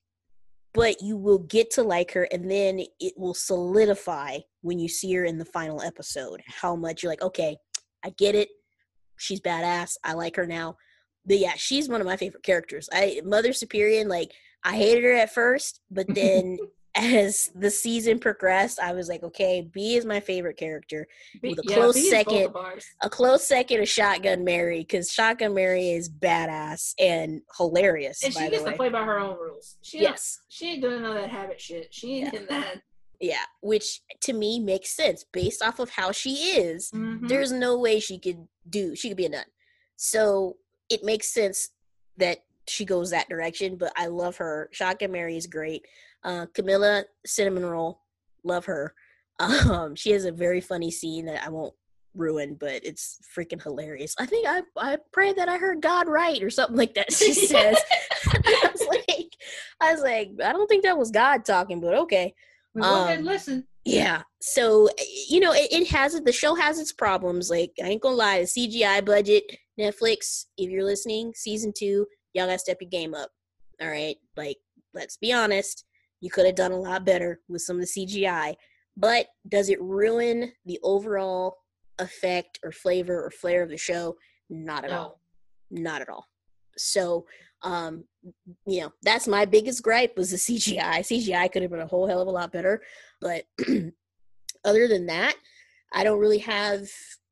[0.74, 5.14] But you will get to like her, and then it will solidify when you see
[5.14, 6.42] her in the final episode.
[6.48, 7.58] How much you're like, okay,
[8.04, 8.50] I get it.
[9.18, 9.98] She's badass.
[10.04, 10.76] I like her now
[11.26, 12.90] but yeah, she's one of my favorite characters.
[12.92, 14.32] I Mother Superior, like
[14.64, 16.58] I hated her at first, but then
[16.96, 21.08] as the season progressed, I was like, okay, Bea is my favorite character.
[21.42, 22.54] B- With a yeah, close B second.
[23.04, 28.24] A close second is Shotgun Mary because Shotgun Mary is badass and hilarious.
[28.24, 28.72] And by she gets way.
[28.72, 29.78] to play by her own rules.
[29.82, 31.88] She yes, she ain't doing none of that habit shit.
[31.94, 32.40] She ain't Yeah.
[32.42, 32.82] in that.
[33.22, 36.92] yeah, which to me makes sense based off of how she is.
[36.92, 37.28] Mhm.
[37.30, 39.46] there's no way she could do she could be a nun
[39.96, 40.58] so
[40.90, 41.70] it makes sense
[42.18, 42.40] that
[42.70, 45.86] she goes that direction but i love her shotgun mary is great
[46.24, 48.02] uh camila cinnamon roll
[48.44, 48.94] love her
[49.40, 51.74] um she has a very funny scene that i won't
[52.16, 56.42] ruin but it's freaking hilarious i think i i pray that i heard god right
[56.42, 57.78] or something like that she says
[58.34, 59.34] i was like
[59.80, 62.34] i was like i don't think that was god talking but okay
[62.74, 63.68] We go ahead and um, listen.
[63.86, 64.24] yeah.
[64.42, 64.90] So
[65.30, 66.24] you know, it, it has it.
[66.26, 67.50] The show has its problems.
[67.50, 69.44] Like I ain't gonna lie, the CGI budget,
[69.80, 70.46] Netflix.
[70.58, 73.30] If you're listening, season two, y'all gotta step your game up.
[73.82, 74.18] All right.
[74.36, 74.58] Like
[74.94, 75.86] let's be honest,
[76.22, 78.56] you could have done a lot better with some of the CGI.
[78.98, 81.58] But does it ruin the overall
[82.00, 84.16] effect or flavor or flair of the show?
[84.50, 85.22] Not at all.
[85.72, 86.26] not at all.
[86.78, 87.26] So,
[87.62, 88.06] um,
[88.66, 91.00] you know, that's my biggest gripe was the CGI.
[91.00, 92.82] CGI could have been a whole hell of a lot better,
[93.22, 93.46] but
[94.66, 95.36] other than that,
[95.94, 96.82] I don't really have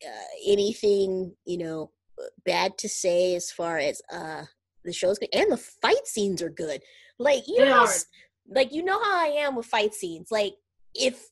[0.06, 1.92] uh, anything, you know,
[2.46, 4.44] bad to say as far as uh
[4.88, 5.30] the show's good.
[5.34, 6.82] and the fight scenes are good.
[7.20, 7.94] Like you They know, are.
[8.50, 10.30] like you know how I am with fight scenes.
[10.32, 10.56] Like
[10.96, 11.28] if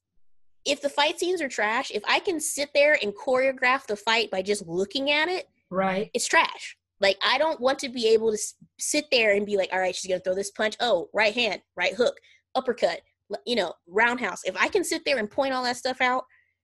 [0.65, 4.29] if the fight scenes are trash, if I can sit there and choreograph the fight
[4.31, 6.09] by just looking at it, Right.
[6.13, 6.77] it's trash.
[6.99, 9.79] Like I don't want to be able to s- sit there and be like, all
[9.79, 10.75] right, she's gonna throw this punch.
[10.79, 12.15] Oh, right hand, right hook,
[12.55, 13.01] uppercut,
[13.45, 14.41] you know, roundhouse.
[14.45, 16.23] If I can sit there and point all that stuff out,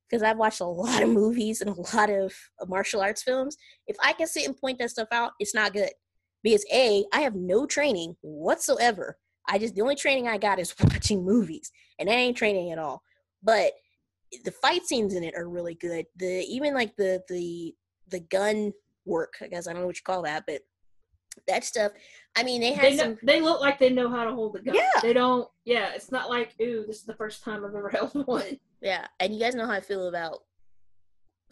[0.10, 2.34] because I've watched a lot of movies and a lot of
[2.68, 3.56] martial arts films,
[3.88, 5.92] if I can sit and point that stuff out, it's not good.
[6.44, 9.18] Because a, I have no training whatsoever.
[9.48, 12.80] I just the only training I got is watching movies, and that ain't training at
[12.80, 13.02] all.
[13.44, 13.74] But
[14.46, 16.06] the fight scenes in it are really good.
[16.18, 17.74] The even like the the
[18.10, 18.72] the gun
[19.06, 20.62] work, I guess I don't know what you call that, but
[21.48, 21.92] that stuff.
[22.36, 23.18] I mean, they had They, some.
[23.24, 24.76] they look like they know how to hold the gun.
[24.76, 25.00] Yeah.
[25.02, 25.48] They don't.
[25.66, 25.92] Yeah.
[25.96, 28.60] It's not like, ooh, this is the first time I've ever held one.
[28.82, 30.40] Yeah, and you guys know how I feel about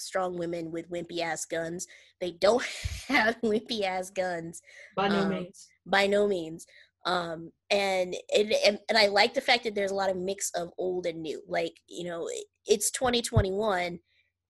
[0.01, 1.87] strong women with wimpy ass guns.
[2.21, 2.63] They don't
[3.07, 4.61] have wimpy ass guns
[4.95, 5.67] By no Um, means.
[5.85, 6.65] by no means.
[7.05, 10.51] Um, and, it, and and I like the fact that there's a lot of mix
[10.55, 11.41] of old and new.
[11.47, 13.99] Like you know, it- it's 2021,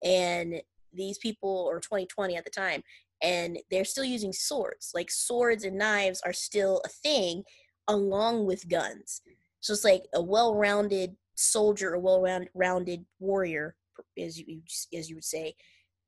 [0.04, 0.60] and
[0.92, 2.82] these people or 2020 at the time,
[3.22, 4.90] and they're still using swords.
[4.94, 7.44] Like swords and knives are still a thing,
[7.88, 9.22] along with guns.
[9.60, 13.76] So it's like a well-rounded soldier, a well-rounded warrior,
[14.18, 14.62] as you
[14.96, 15.54] as you would say,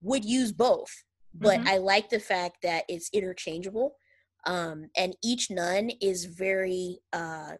[0.00, 0.92] would use both.
[1.34, 1.68] But Mhm.
[1.68, 3.96] I like the fact that it's interchangeable
[4.44, 7.52] um, and each nun is very uh,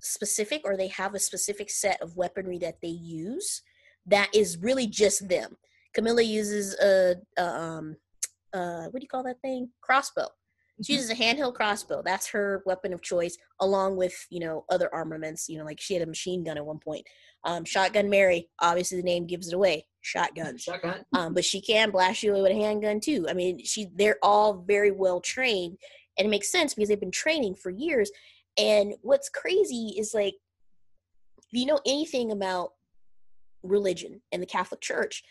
[0.00, 3.62] specific or they have a specific set of weaponry that they use
[4.06, 5.56] that is really just them
[5.96, 7.96] camila uses a, a um
[8.52, 10.26] uh what do you call that thing crossbow
[10.84, 14.92] she uses a handheld crossbow that's her weapon of choice along with you know other
[14.94, 17.06] armaments you know like she had a machine gun at one point
[17.44, 21.04] um shotgun mary obviously the name gives it away shotgun Shotgun.
[21.14, 23.26] um, but she can blast you away with a handgun too.
[23.28, 25.78] I mean, she they're all very well trained,
[26.18, 28.10] and it makes sense because they've been training for years.
[28.58, 30.34] And what's crazy is like,
[31.38, 32.72] if you know anything about
[33.62, 35.22] religion and the Catholic Church,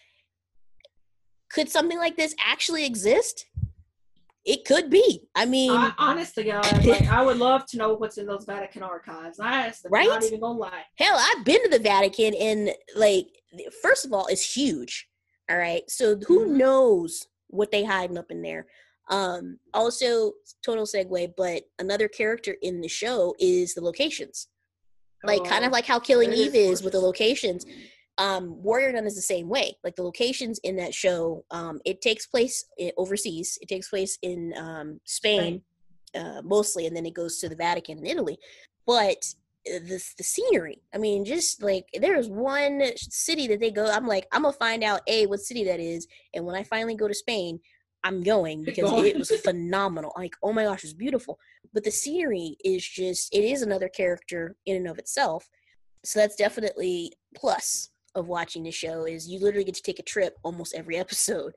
[1.52, 3.46] could something like this actually exist?
[4.44, 5.22] It could be.
[5.36, 8.46] I mean, I, honest to God, like, I would love to know what's in those
[8.46, 9.40] Vatican archives.
[9.40, 10.08] I asked them, Right?
[10.08, 10.84] not even gonna lie.
[10.98, 13.28] hell i've been to the vatican and like
[13.82, 15.08] first of all it's huge
[15.50, 16.58] all right so who Mhm.
[16.58, 18.66] knows what they hiding up in there
[19.10, 20.34] um also
[20.66, 24.48] total segue but another character in the show is the locations
[25.24, 27.66] like kind Oh, of like how killing eve is with the locations
[28.18, 29.78] um warrior nun is the same way.
[29.84, 33.58] Like the locations in that show um it takes place i- overseas.
[33.62, 35.62] It takes place in um spain,
[36.14, 38.38] Uh, mostly and then it goes to the vatican in italy.
[38.86, 39.24] But
[39.70, 44.08] uh, the, the scenery i mean just like there's one city that they go i'm
[44.08, 47.08] like i'm gonna find out a what city that is and when i finally go
[47.08, 47.60] to spain
[48.04, 49.06] i'm going because Going.
[49.06, 50.12] it was phenomenal.
[50.18, 51.38] Like oh my gosh it's beautiful.
[51.74, 55.48] But the scenery is just it is another character in and of itself.
[56.04, 60.04] So that's definitely plus of watching the show is you literally get to take a
[60.04, 61.54] trip almost every episode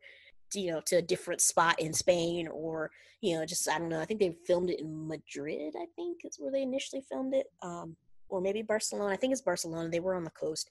[0.51, 2.91] to, you know to a different spot in spain or
[3.21, 6.19] you know just i don't know i think they filmed it in madrid i think
[6.25, 7.97] is where they initially filmed it um
[8.29, 10.71] or maybe barcelona i think it's barcelona they were on the coast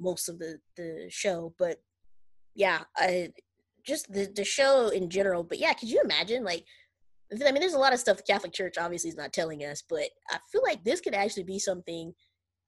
[0.00, 1.80] most of the the show but
[2.54, 3.28] yeah i
[3.84, 6.64] just the the show in general but yeah could you imagine like
[7.32, 9.82] I mean, there's a lot of stuff the Catholic Church obviously is not telling us,
[9.88, 12.12] but I feel like this could actually be something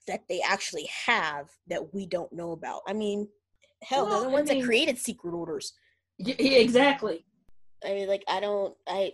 [0.06, 2.82] that they actually have that we don't know about.
[2.86, 3.28] I mean,
[3.82, 5.72] hell, Well, they're the I ones mean- that created secret orders.
[6.18, 7.24] Y- exactly.
[7.84, 9.12] I mean, like, I don't, I,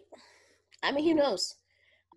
[0.82, 1.57] I mean, who knows?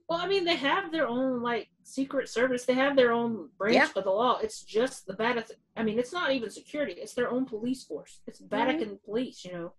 [0.09, 2.65] Well, I mean, they have their own like secret service.
[2.65, 3.87] They have their own branch Yeah.
[3.95, 4.37] of the law.
[4.43, 5.55] It's just the Vatican.
[5.77, 6.93] I mean, it's not even security.
[6.93, 8.19] It's their own police force.
[8.27, 8.49] It's Mm-hmm.
[8.55, 9.45] Vatican police.
[9.45, 9.73] You know.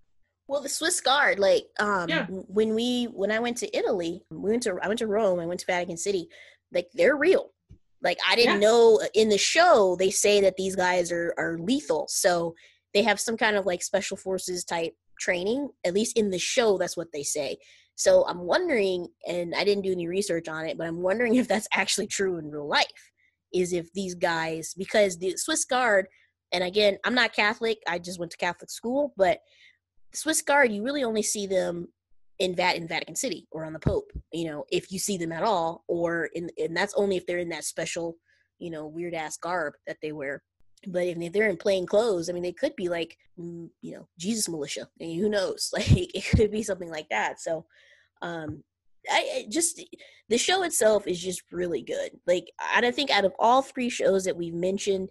[0.49, 2.27] Well, the Swiss Guard, like, um, Yeah.
[2.27, 5.47] when we, when I went to Italy, we went to, I went to Rome, I
[5.47, 6.29] went to Vatican City,
[6.73, 7.53] like, they're real.
[8.05, 8.69] Like, I didn't Yeah.
[8.69, 12.55] know uh, in the show they say that these guys are are lethal, so
[12.93, 15.71] they have some kind of like special forces type training.
[15.85, 17.57] At least in the show, that's what they say.
[17.97, 21.49] So I'm wondering, and I didn't do any research on it, but I'm wondering if
[21.49, 23.11] that's actually true in real life.
[23.53, 26.07] Is if these guys, because the Swiss Guard,
[26.53, 29.39] and again, I'm not Catholic, I just went to Catholic school, but
[30.13, 31.89] Swiss Guard, you really only see them
[32.39, 35.33] in Vat in Vatican City or on the Pope, you know, if you see them
[35.33, 38.17] at all, or in and that's only if they're in that special,
[38.59, 40.43] you know, weird ass garb that they wear.
[40.87, 44.07] But if they're in plain clothes, I mean, they could be like, mm, you know,
[44.19, 44.87] Jesus militia.
[45.01, 45.71] I mean, who knows?
[45.73, 47.41] Like, it could be something like that.
[47.41, 47.65] So,
[48.23, 48.63] Um,
[49.11, 49.83] I, I just
[50.29, 52.11] the show itself is just really good.
[52.27, 55.11] Like I think out of all three shows that we've mentioned,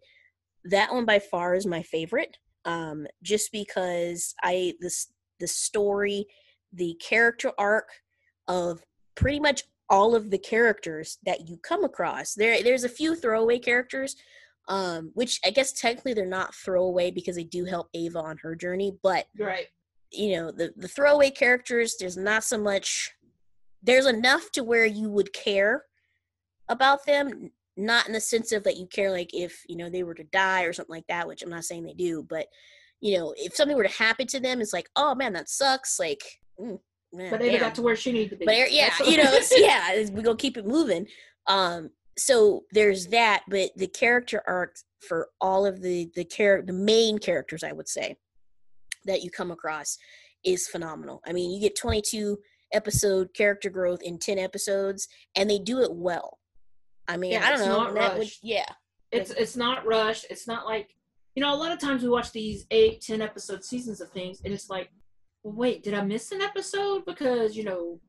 [0.65, 2.37] that one by far is my favorite.
[2.65, 6.25] Um, just because I this the story,
[6.73, 7.89] the character arc
[8.47, 8.83] of
[9.15, 12.33] pretty much all of the characters that you come across.
[12.33, 14.15] There there's a few throwaway characters,
[14.67, 18.55] um, which I guess technically they're not throwaway because they do help Ava on her
[18.55, 19.67] journey, but Right.
[20.11, 23.11] you know the the throwaway characters there's not so much
[23.81, 25.83] there's enough to where you would care
[26.69, 30.03] about them not in the sense of that you care like if you know they
[30.03, 32.45] were to die or something like that which i'm not saying they do but
[33.03, 35.99] you know if something were to happen to them it's like oh man that sucks
[35.99, 36.23] like
[36.59, 36.79] mm,
[37.11, 37.59] man, But damn.
[37.59, 38.45] got to where she needed to be.
[38.45, 41.05] But yeah, you know, it's, yeah, we're gonna keep it moving.
[41.47, 46.73] Um, so there's that, but the character arcs for all of the the char- the
[46.73, 48.15] main characters, I would say,
[49.05, 49.97] that you come across
[50.45, 51.21] is phenomenal.
[51.25, 52.37] I mean, you get 22
[52.73, 56.39] episode character growth in 10 episodes, and they do it well.
[57.07, 57.77] I mean, Yeah, I don't it's know.
[57.77, 58.39] not and that would, rushed.
[58.43, 58.65] yeah,
[59.11, 60.25] it's it's not rushed.
[60.29, 60.95] It's not like
[61.35, 61.53] you know.
[61.53, 64.69] A lot of times we watch these eight, ten episode seasons of things, and it's
[64.69, 64.89] like,
[65.43, 67.99] well, wait, did I miss an episode because you know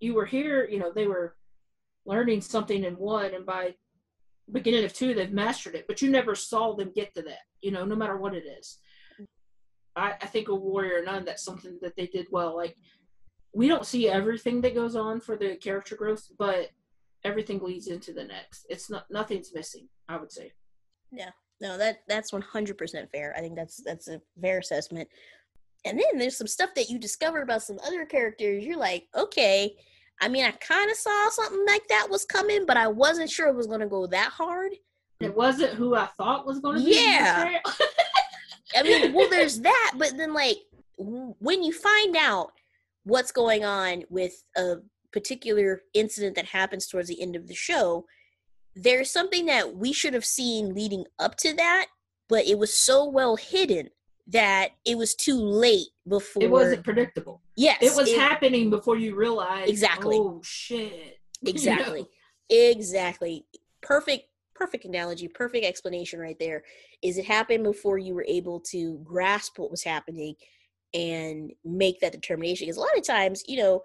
[0.00, 0.68] you were here?
[0.68, 1.36] You know, they were
[2.06, 3.74] learning something in one, and by
[4.52, 7.42] beginning of two, they've mastered it, but you never saw them get to that.
[7.62, 8.78] You know, no matter what it is.
[9.96, 12.56] I, I think a warrior nun that's something that they did well.
[12.56, 12.76] Like
[13.54, 16.70] we don't see everything that goes on for the character growth, but
[17.22, 18.66] everything leads into the next.
[18.68, 19.88] It's not nothing's missing.
[20.08, 20.52] I would say.
[21.64, 23.34] No, that that's 100% fair.
[23.34, 25.08] I think that's that's a fair assessment.
[25.86, 28.64] And then there's some stuff that you discover about some other characters.
[28.64, 29.74] You're like, okay,
[30.20, 33.48] I mean, I kind of saw something like that was coming, but I wasn't sure
[33.48, 34.72] it was going to go that hard.
[35.20, 36.96] It wasn't who I thought was going to be.
[36.96, 37.58] Yeah.
[38.76, 40.58] I mean, well, there's that, but then like
[40.98, 42.52] w- when you find out
[43.04, 44.76] what's going on with a
[45.12, 48.04] particular incident that happens towards the end of the show,
[48.74, 51.86] there's something that we should have seen leading up to that,
[52.28, 53.90] but it was so well hidden
[54.26, 57.42] that it was too late before it wasn't predictable.
[57.56, 59.70] Yes, It was happening before you realized.
[59.70, 60.16] Exactly.
[60.18, 61.18] Oh shit.
[61.42, 61.58] You know?
[61.58, 62.06] Exactly.
[62.48, 63.44] Exactly.
[63.82, 66.62] Perfect perfect analogy, perfect explanation right there.
[67.02, 70.36] Is it happened before you were able to grasp what was happening
[70.94, 72.66] and make that determination?
[72.66, 73.82] Because a lot of times, you know,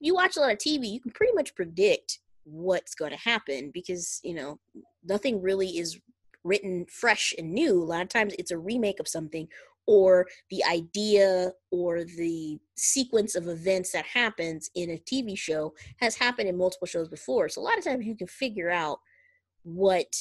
[0.00, 3.70] you watch a lot of TV, you can pretty much predict what's going to happen
[3.72, 4.58] because, you know,
[5.04, 5.98] nothing really is
[6.44, 7.82] written fresh and new.
[7.82, 9.48] A lot of times it's a remake of something
[9.86, 16.14] or the idea or the sequence of events that happens in a TV show has
[16.14, 17.48] happened in multiple shows before.
[17.48, 18.98] So a lot of times you can figure out
[19.64, 20.14] what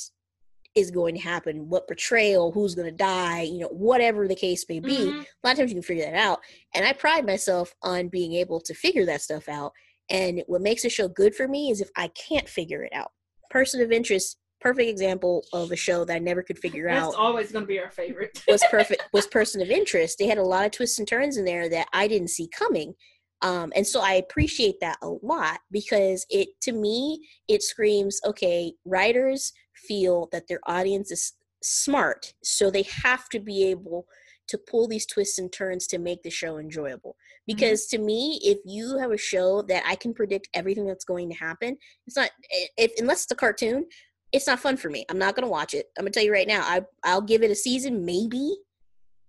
[0.74, 4.66] is going to happen, what portrayal, who's going to die, you know, whatever the case
[4.70, 4.98] may be.
[4.98, 5.22] Mhm.
[5.22, 6.40] A lot of times you can figure that out.
[6.74, 9.74] And I pride myself on being able to figure that stuff out.
[10.12, 13.12] And what makes a show good for me is if I can't figure it out.
[13.50, 17.16] Person of interest, perfect example of a show that I never could figure out That's
[17.16, 18.42] always going to be our favorite.
[18.48, 21.44] was perfect was person of interest they had a lot of twists and turns in
[21.44, 22.94] there that i didn't see coming
[23.42, 28.72] um, and so i appreciate that a lot because it to me it screams okay
[28.86, 31.34] writers feel that their audience is
[31.64, 34.06] smart so they have to be able
[34.52, 37.56] to pull these twists and turns to make the show enjoyable mm-hmm.
[37.58, 41.30] because to me if you have a show that i can predict everything that's going
[41.30, 41.76] to happen
[42.06, 43.86] it's not eh, if unless it's a cartoon
[44.32, 45.06] it's not fun for me.
[45.10, 45.88] I'm not gonna watch it.
[45.98, 46.62] I'm gonna tell you right now.
[46.62, 48.56] I I'll give it a season, maybe.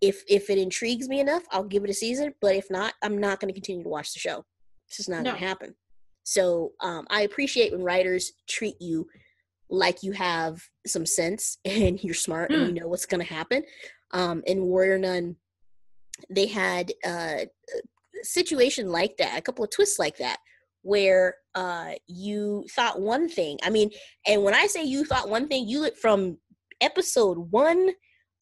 [0.00, 2.34] If if it intrigues me enough, I'll give it a season.
[2.40, 4.44] But if not, I'm not gonna continue to watch the show.
[4.86, 5.32] It's just not No.
[5.32, 5.74] gonna happen.
[6.24, 9.08] So um, I appreciate when writers treat you
[9.68, 12.74] like you have some sense and you're smart and you hmm.
[12.74, 13.64] know what's gonna happen.
[14.12, 15.36] Um, in Warrior Nun,
[16.30, 17.46] they had uh, a
[18.22, 20.38] situation like that, a couple of twists like that,
[20.82, 23.58] where uh, you thought one thing.
[23.62, 23.90] I mean,
[24.26, 26.38] and when I say you thought one thing, you look from
[26.80, 27.90] episode one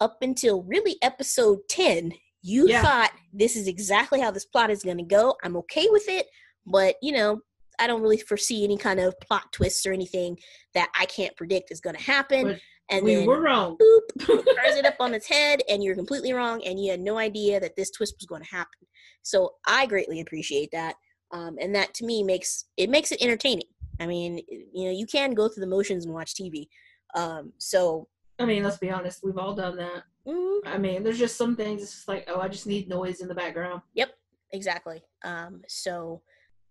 [0.00, 2.12] up until really episode 10,
[2.42, 2.82] you Yeah.
[2.82, 5.34] thought this is exactly how this plot is going to go.
[5.44, 6.26] I'm okay with it,
[6.66, 7.40] but you know,
[7.78, 10.38] I don't really foresee any kind of plot twists or anything
[10.74, 12.44] that I can't predict is going to happen.
[12.48, 12.60] But
[12.90, 13.76] and we then were wrong.
[13.76, 17.18] boop, turns it up on its head, and you're completely wrong, and you had no
[17.18, 18.86] idea that this twist was going to happen.
[19.22, 20.94] So I greatly appreciate that,
[21.32, 23.66] um, and that to me makes it makes it entertaining.
[24.00, 26.68] I mean, you know, you can go through the motions and watch TV.
[27.14, 29.20] Um, so I mean, let's be honest.
[29.22, 30.04] We've all done that.
[30.26, 31.82] mm, I mean, there's just some things.
[31.82, 33.82] It's just like, oh, I just need noise in the background.
[33.94, 34.10] Yep,
[34.52, 35.02] exactly.
[35.24, 36.22] Um, so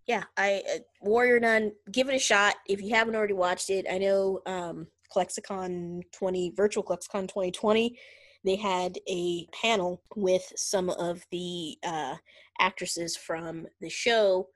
[0.07, 3.86] yeah, I uh, Warrior Nun, give it a shot if you haven't already watched it.
[3.89, 7.97] I know um, ClexaCon 20 Virtual ClexaCon 2020
[8.45, 12.16] they had a panel with some of the uh,
[12.60, 14.47] actresses from the show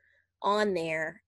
[0.42, 1.22] on there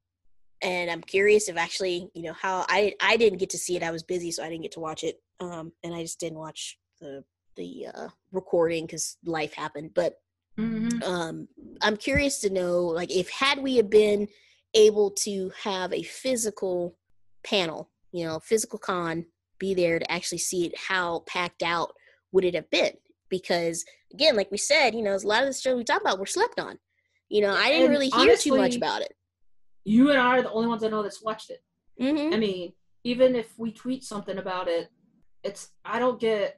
[0.61, 3.83] and I'm curious if actually, you know, how I I didn't get to see it.
[3.83, 5.21] I was busy, so I didn't get to watch it.
[5.39, 7.23] Um, and I just didn't watch the
[7.55, 9.91] the uh, recording because life happened.
[9.93, 10.19] But
[10.57, 11.03] Mhm.
[11.03, 11.47] um,
[11.81, 14.29] I'm curious to know, like, if had we have been
[14.73, 16.97] able to have a physical
[17.43, 19.25] panel, you know, physical con,
[19.59, 21.91] be there to actually see it, how packed out
[22.31, 22.93] would it have been?
[23.29, 26.17] Because again, like we said, you know, a lot of the shows we talk about
[26.19, 26.79] were slept on.
[27.27, 29.13] You know, I didn't And really hear too much about it.
[29.83, 31.61] You and I are the only ones I know that's watched it.
[31.99, 34.89] hmm I mean, even if we tweet something about it,
[35.43, 36.57] it's I don't get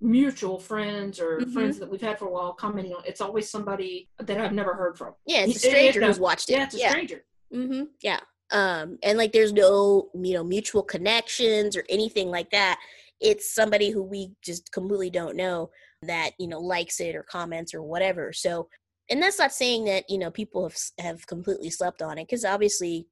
[0.00, 1.52] mutual friends or Mhm.
[1.52, 3.02] friends that we've had for a while commenting on.
[3.06, 5.14] It's always somebody that I've never heard from.
[5.24, 6.06] Yeah, it's a Yeah, yeah, stranger yeah.
[6.08, 6.54] who's watched it.
[6.54, 7.24] Yeah, it's a stranger.
[7.52, 8.20] hmm Yeah.
[8.52, 12.78] Um, and like there's no, you know, mutual connections or anything like that.
[13.20, 15.70] It's somebody who we just completely don't know
[16.02, 18.32] that, you know, likes it or comments or whatever.
[18.32, 18.68] So,
[19.10, 22.44] and that's not saying that, you know, people have have completely slept on it because
[22.44, 23.06] obviously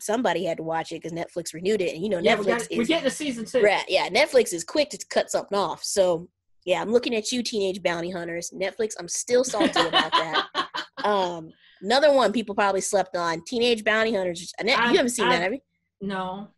[0.00, 1.94] somebody had to watch it because Netflix renewed it.
[1.94, 3.62] And, you know, Yeah, we Netflix we're is getting a season two.
[3.62, 5.84] Right, yeah, Netflix is quick to cut something off.
[5.84, 6.28] So,
[6.64, 8.52] yeah, I'm looking at you, Teenage Bounty Hunters.
[8.54, 10.46] Netflix, I'm still salty about that.
[11.04, 14.52] Um, another one people probably slept on: Teenage Bounty Hunters.
[14.62, 15.60] Ne- I- you haven't seen I- that, have you?
[16.00, 16.48] no,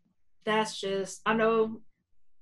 [0.44, 1.80] that's just I know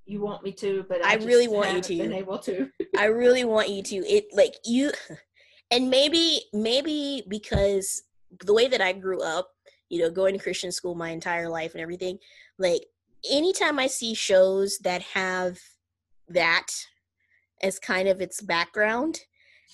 [0.07, 1.99] you want me to, but I I, really want you to.
[1.99, 2.71] Been able to.
[2.97, 3.97] I really want you to.
[3.97, 4.91] It like you,
[5.71, 8.03] and maybe maybe because
[8.45, 9.51] the way that I grew up,
[9.89, 12.19] you know, going to Christian school my entire life and everything,
[12.59, 12.83] like
[13.29, 15.59] anytime I see shows that have
[16.29, 16.67] that
[17.63, 19.19] as kind of its background,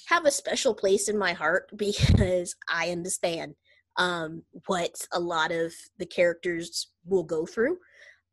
[0.07, 3.55] have a special place in my heart because I understand
[3.97, 7.79] um, what a lot of the characters will go through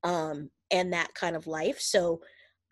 [0.03, 1.80] um, and that kind of life.
[1.80, 2.22] So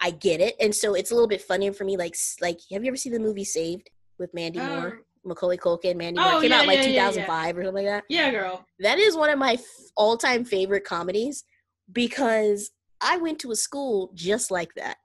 [0.01, 1.97] I get it, and so it's a little bit funnier for me.
[1.97, 5.97] Like, like, have you ever seen the movie Saved with Mandy Moore, Um, Macaulay Culkin,
[5.97, 6.39] Mandy oh, Moore?
[6.39, 7.11] It came yeah, out like yeah, yeah, yeah.
[7.11, 8.03] 2005 or something like that.
[8.09, 8.65] yeah, girl.
[8.79, 9.63] That is one of my f-
[9.97, 11.43] all-time favorite comedies
[11.91, 12.71] because
[13.01, 14.97] I went to a school just like that.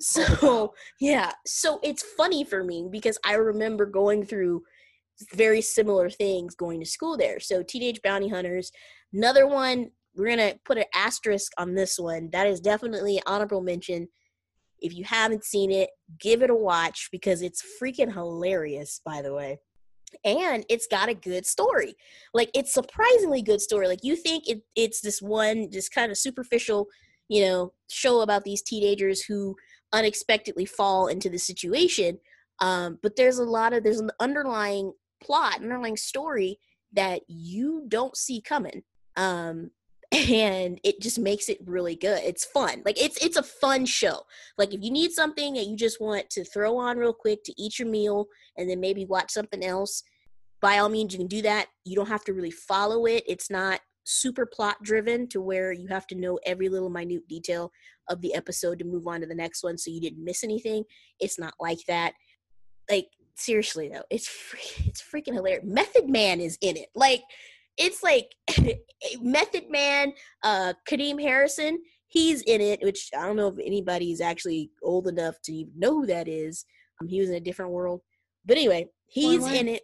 [0.00, 4.62] So yeah, so it's funny for me because I remember going through
[5.34, 7.40] very similar things going to school there.
[7.40, 8.72] So Teenage Bounty Hunters,
[9.12, 9.90] another one.
[10.16, 12.30] We're gonna put an asterisk on this one.
[12.32, 14.08] That is definitely an honorable mention.
[14.80, 19.00] If you haven't seen it, give it a watch because it's freaking hilarious.
[19.04, 19.60] By the way,
[20.24, 21.94] and it's got a good story.
[22.34, 23.88] Like it's surprisingly good story.
[23.88, 26.88] Like you think it, it's this one just kind of superficial,
[27.28, 29.54] you know, show about these teenagers who
[29.92, 32.18] unexpectedly fall into the situation.
[32.60, 36.58] Um, but there's a lot of there's an underlying plot, underlying story
[36.92, 38.82] that you don't see coming.
[39.16, 39.70] Um,
[40.12, 42.22] and it just makes it really good.
[42.24, 42.82] It's fun.
[42.84, 44.22] Like it's it's a fun show.
[44.58, 47.54] Like if you need something that you just want to throw on real quick to
[47.56, 48.26] eat your meal
[48.56, 50.02] and then maybe watch something else,
[50.60, 51.68] by all means you can do that.
[51.84, 53.22] You don't have to really follow it.
[53.26, 53.80] It's not
[54.10, 57.70] super plot driven to where you have to know every little minute detail
[58.08, 60.84] of the episode to move on to the next one so you didn't miss anything.
[61.20, 62.14] It's not like that.
[62.90, 65.64] Like seriously though, it's free, it's freaking hilarious.
[65.64, 66.88] Method Man is in it.
[66.94, 67.22] Like
[67.76, 68.34] it's like
[69.20, 71.76] Method Man, uh Kadeem Hardison,
[72.08, 76.00] he's in it, which I don't know if anybody's actually old enough to even know
[76.00, 76.64] who that is.
[77.00, 78.00] Um, he was in a different world.
[78.44, 79.54] But anyway, he's Wayne.
[79.54, 79.82] in it.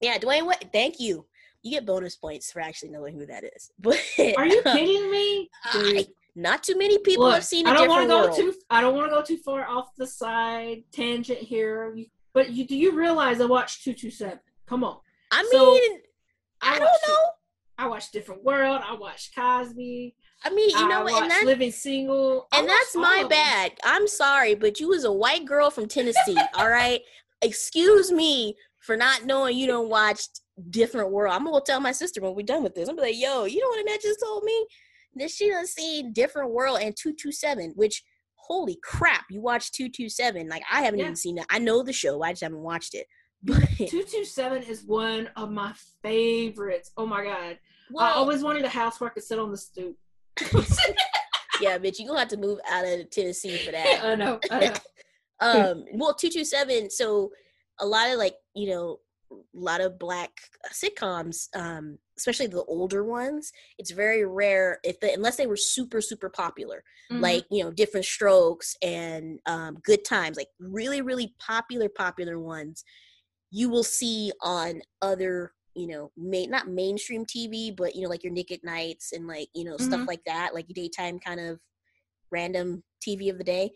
[0.00, 1.26] Yeah, Dwayne what thank you.
[1.68, 3.70] You get bonus points for actually knowing who that is.
[3.78, 4.00] But
[4.38, 5.50] Are you um, kidding me?
[5.64, 8.36] I- not too many people Look, have seen a I don't want to go world.
[8.36, 8.54] too.
[8.70, 11.96] I don't want to go too far off the side tangent here.
[12.32, 14.38] But you do you realize I watched two two seven?
[14.66, 14.98] Come on.
[15.32, 15.78] I mean, So,
[16.62, 17.16] I, I don't know.
[17.76, 18.80] I watched Different World.
[18.86, 20.14] I watched Cosby.
[20.44, 21.06] I mean, you know?
[21.08, 22.46] And that's Living Single.
[22.54, 23.72] And that's my bad.
[23.84, 26.38] I'm sorry, but you was a white girl from Tennessee.
[26.54, 27.00] all right,
[27.42, 30.22] excuse me for not knowing you don't watch
[30.70, 31.34] Different World.
[31.34, 32.88] I'm gonna tell my sister when we're done with this.
[32.88, 34.66] I'm gonna be like, yo, you know what Annette just told me?
[35.16, 38.02] That she done seen Different World and Two Two Seven, which
[38.34, 40.48] holy crap, you watched Two Two Seven.
[40.48, 41.06] Like I haven't Yeah.
[41.06, 41.46] even seen that.
[41.50, 43.06] I know the show, I just haven't watched it.
[43.44, 46.90] But 227 is one of my favorites.
[46.96, 47.58] Oh my god.
[47.98, 49.96] I always wanted a house where I could sit on the stoop.
[51.60, 54.00] yeah, bitch, you're gonna have to move out of Tennessee for that.
[54.04, 54.40] I know.
[54.50, 54.74] I know.
[55.40, 57.30] um well 227 so
[57.80, 58.98] a lot of like you know
[59.30, 60.30] a lot of black
[60.72, 66.00] sitcoms um especially the older ones it's very rare if they unless they were super
[66.00, 67.20] super popular Mhm.
[67.20, 72.84] like you know different strokes and um good times like really really popular popular ones
[73.50, 78.24] you will see on other you know main not mainstream tv but you know like
[78.24, 80.06] your nick at nights and like you know stuff Mhm.
[80.08, 81.60] like that like daytime kind of
[82.30, 83.70] random tv of the day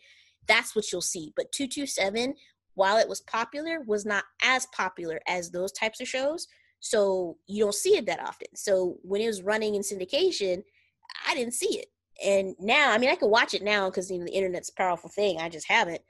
[0.48, 2.34] that's what you'll see but 227
[2.74, 6.46] while it was popular was not as popular as those types of shows
[6.80, 8.48] So you don't see it that often.
[8.56, 10.64] So when it was running in syndication,
[11.28, 11.86] I didn't see it.
[12.24, 14.74] And now, I mean, I can watch it now because you know the internet's a
[14.74, 15.38] powerful thing.
[15.38, 16.02] I just haven't.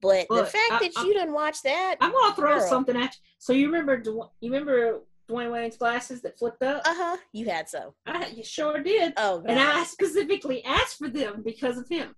[0.00, 2.68] But the fact I- that I- you didn't watch that, I'm gonna throw Girl.
[2.68, 3.20] something at you.
[3.38, 6.82] So you remember Dw- you remember Dwayne Wayne's glasses that flipped up?
[6.86, 7.90] uh huh, you had some.
[8.06, 9.12] I you sure did.
[9.16, 12.14] Oh, And I specifically asked for them because of him.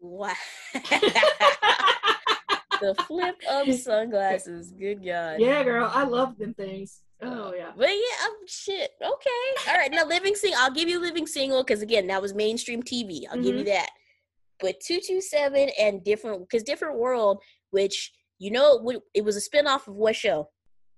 [0.00, 0.32] wow.
[2.80, 4.72] the flip up sunglasses.
[4.72, 5.36] Good God.
[5.40, 7.02] yeah, girl, I love them things.
[7.22, 7.72] Oh yeah.
[7.76, 8.90] But yeah, um, shit.
[9.00, 9.70] Okay.
[9.70, 9.90] All right.
[9.90, 10.60] Now, living single.
[10.60, 13.22] I'll give you living single because again, that was mainstream TV.
[13.30, 13.68] I'll give you Mm-hmm.
[13.70, 13.88] that.
[14.60, 19.36] But two two seven and different because different world, which you know, it- it was
[19.36, 20.50] a spinoff of what show?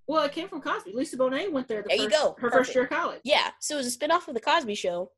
[0.09, 0.93] Well, it came from Cosby.
[0.93, 1.83] Lisa Bonet went there.
[1.83, 2.35] The There you go.
[2.39, 2.55] Her Perfect.
[2.55, 3.21] first year of college.
[3.25, 3.51] Yeah.
[3.61, 5.13] So it was a spinoff of the Cosby Show,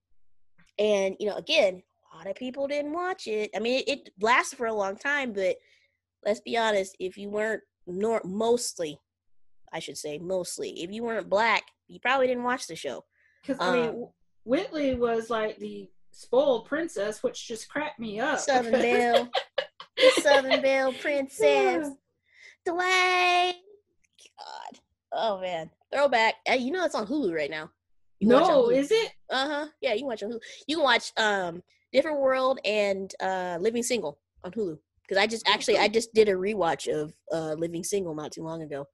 [0.78, 1.82] and you know, again,
[2.12, 3.50] a lot of people didn't watch it.
[3.54, 5.56] I mean, it, it lasted for a long time, but
[6.24, 8.98] let's be honest, if you weren't nor mostly,
[9.72, 13.04] I should say mostly, if you weren't black, you probably didn't watch the show.
[13.42, 14.06] Because I mean, Um,
[14.44, 18.38] Whitley was like the spoiled princess, which just cracked me up.
[18.40, 19.30] Southern Belle,
[19.96, 21.88] the Southern Belle Princess,
[22.66, 23.54] Dwayne.
[24.38, 24.80] God,
[25.12, 26.34] oh man, throwback.
[26.46, 27.70] Hey, you know it's on Hulu right now.
[28.18, 29.12] You can watch it no, is it?
[29.30, 29.66] Uh huh.
[29.80, 30.40] Yeah, you can watch on Hulu.
[30.66, 31.62] You can watch um
[31.92, 34.78] Different World and uh Living Single on Hulu.
[35.10, 38.44] Because I just actually I just did a rewatch of uh Living Single not too
[38.44, 38.86] long ago.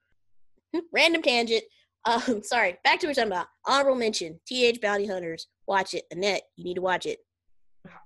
[0.94, 1.62] Random tangent.
[2.06, 2.78] Um, sorry.
[2.84, 3.48] Back to what we're talking about.
[3.66, 4.80] Honorable mention: T.H.
[4.80, 5.46] Bounty Hunters.
[5.66, 6.42] Watch it, Annette.
[6.56, 7.18] You need to watch it.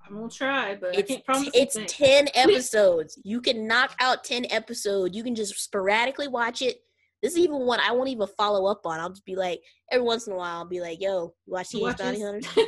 [0.06, 1.50] I'm gonna try, but It's I can't promise.
[1.54, 3.16] it's ten episodes.
[3.24, 5.16] You can knock out ten episodes.
[5.16, 6.78] You can just sporadically watch it.
[7.22, 8.98] This is even one I won't even follow up on.
[8.98, 9.60] I'll just be like
[9.92, 10.56] every once in a while.
[10.58, 11.82] I'll be like, "Yo, you watch T.H.
[11.82, 12.46] Watch Bounty this.
[12.46, 12.66] Hunters?"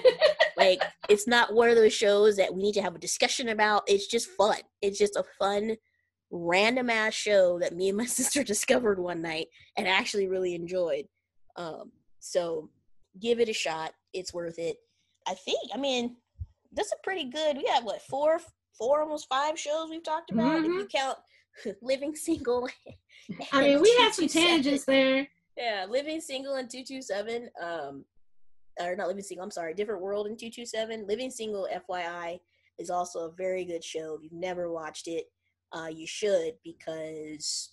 [0.56, 3.82] Like it's not one of those shows that we need to have a discussion about
[3.86, 5.76] it's just fun it's just a fun
[6.30, 9.46] random ass show that me and my sister discovered one night
[9.76, 11.04] and actually really enjoyed
[11.56, 11.90] um
[12.20, 12.70] so
[13.20, 14.76] give it a shot it's worth it
[15.26, 16.16] i think i mean
[16.72, 18.40] that's a pretty good we have what four
[18.78, 21.18] four almost five shows we've talked about if you count
[21.82, 22.68] living single
[23.52, 24.48] I mean, we had some 227.
[24.48, 25.28] tangents there.
[25.56, 27.50] Yeah, Living Single and 227.
[27.62, 28.04] Um,
[28.80, 31.06] or not Living Single, I'm sorry, Different World in 227.
[31.06, 32.38] Living Single, FYI,
[32.78, 34.14] is also a very good show.
[34.14, 35.24] If you've never watched it,
[35.72, 37.72] uh, you should because,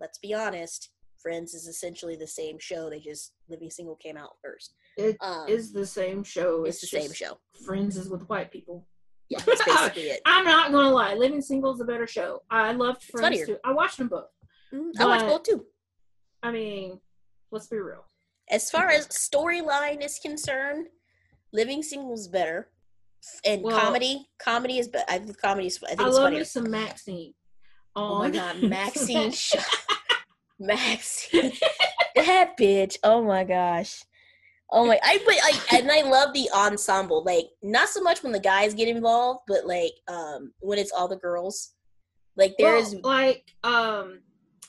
[0.00, 0.90] let's be honest,
[1.22, 2.88] Friends is essentially the same show.
[2.88, 4.74] They just, Living Single came out first.
[4.96, 6.64] It Um, is the same show.
[6.64, 7.38] it's the same show.
[7.66, 8.86] Friends is with white people.
[9.28, 10.20] Yeah, that's basically it.
[10.24, 11.14] I'm not gonna lie.
[11.14, 12.42] Living Single is a better show.
[12.50, 13.58] I loved Friends too.
[13.64, 14.28] I watched them both.
[14.72, 15.66] Mhm, I watched both too.
[16.42, 17.00] I mean,
[17.50, 18.04] let's be real.
[18.50, 20.88] As far as storyline is concerned,
[21.52, 22.70] Living Single's better.
[23.44, 25.04] And Well- comedy, comedy is better.
[25.08, 25.78] I think comedy is.
[25.84, 26.38] I think I it's love funnier.
[26.40, 27.34] me some Maxine.
[27.96, 29.32] Oh my god, Maxine,
[30.58, 31.52] Maxine,
[32.14, 32.96] that bitch.
[33.02, 34.02] Oh my gosh.
[34.72, 37.24] Oh my, I but like, and I love the ensemble.
[37.24, 41.08] Like, not so much when the guys get involved, but like, um, when it's all
[41.08, 41.72] the girls.
[42.36, 44.20] Like, there's Well, like um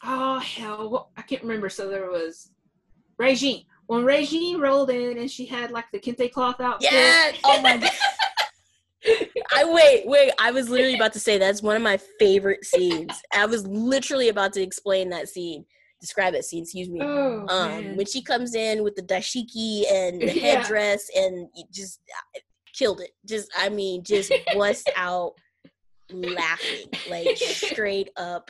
[0.04, 1.70] oh hell I can't remember.
[1.70, 2.50] So there was
[3.20, 3.66] Regine.
[3.92, 6.94] When Regine rolled in and she had like the kente cloth outfit.
[6.94, 7.34] yeah.
[7.44, 7.92] Oh my god.
[9.54, 10.32] I wait, wait.
[10.40, 13.12] I was literally about to say that's one of my favorite scenes.
[13.34, 15.66] I was literally about to explain that scene,
[16.00, 16.64] describe that scene.
[16.64, 17.02] Excuse me.
[17.02, 17.98] Oh um man.
[17.98, 20.62] when she comes in with the dashiki and the Yeah.
[20.62, 22.40] headdress and just uh,
[22.74, 25.34] killed it just i mean just bust out
[26.14, 28.50] laughing like straight up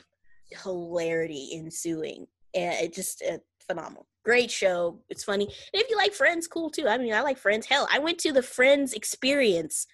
[0.62, 5.44] hilarity ensuing and it just uh, phenomenal great show it's funny.
[5.44, 6.88] And if you like friends cool too.
[6.88, 7.66] I mean i like friends.
[7.66, 9.86] Hell i went to the friends experience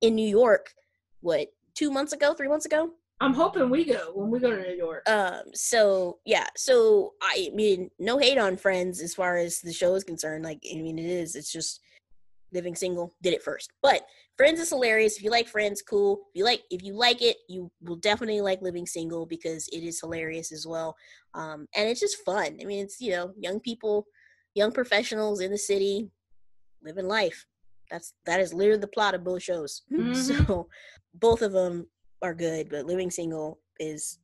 [0.00, 0.74] in new york
[1.20, 2.90] what two months ago three months ago?
[3.20, 5.08] I'm hoping we go when we go to New York.
[5.08, 9.94] um so yeah so i mean no hate on friends as far as the show
[9.94, 11.80] is concerned like i mean it is it's just
[12.52, 13.70] living single did it first.
[13.82, 14.02] But
[14.42, 17.36] friends is hilarious if you like friends cool if you like if you like it
[17.48, 20.94] you will definitely like living single because it is hilarious as well
[21.34, 24.06] um and it's just fun i mean it's you know young people
[24.54, 26.10] young professionals in the city
[26.82, 27.46] living life
[27.90, 30.16] that's that is literally the plot of both shows Mhm.
[30.16, 30.68] so
[31.14, 31.86] both of them
[32.22, 34.18] are good, but Living Single is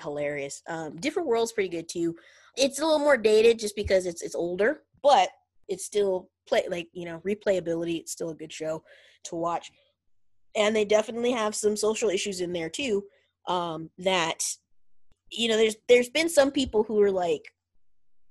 [0.00, 0.62] hilarious.
[0.68, 2.14] Um, Different World's pretty good too.
[2.56, 5.28] It's a little more dated just because it's it's older, but
[5.68, 8.00] it's still play like you know replayability.
[8.00, 8.82] It's still a good show
[9.24, 9.70] to watch,
[10.54, 13.04] and they definitely have some social issues in there too.
[13.46, 14.44] Um, that
[15.30, 17.52] you know, there's there's been some people who are like,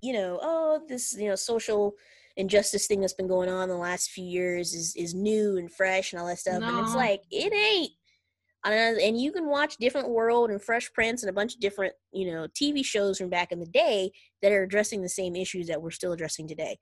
[0.02, 1.94] you know, oh, this you know social
[2.38, 6.14] injustice thing that's been going on the last few years is is new and fresh
[6.14, 7.92] and all that stuff, and it's like it ain't
[8.66, 12.32] and you can watch Different World and Fresh Prince and a bunch of different, you
[12.32, 14.12] know, TV shows from back in the day
[14.42, 16.78] that are addressing the same issues that we're still addressing today.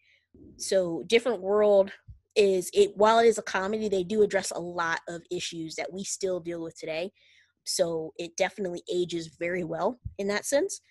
[0.57, 1.91] So, Different World
[2.37, 5.91] is it while it is a comedy, they do address a lot of issues that
[5.91, 7.11] we still deal with today.
[7.65, 10.81] So, it definitely ages very well in that sense.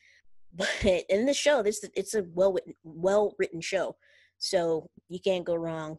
[0.54, 0.70] But
[1.10, 3.96] in the show, this it's a well well written show.
[4.38, 5.98] So, you can't go wrong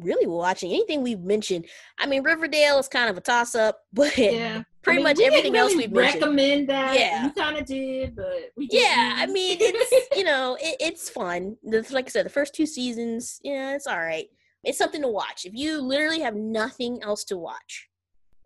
[0.00, 1.66] really watching anything we've mentioned.
[1.98, 4.62] I mean, Riverdale is kind of a toss up, but yeah.
[4.82, 6.68] pretty I mean, much everything really else we've recommend mentioned.
[6.70, 6.98] that.
[6.98, 9.14] Yeah, you kind of did, but we yeah.
[9.16, 11.56] I mean, it's you know, it, it's fun.
[11.62, 14.26] Like I said, the first two seasons, yeah, it's all right.
[14.64, 15.44] It's something to watch.
[15.44, 17.88] If you literally have nothing else to watch,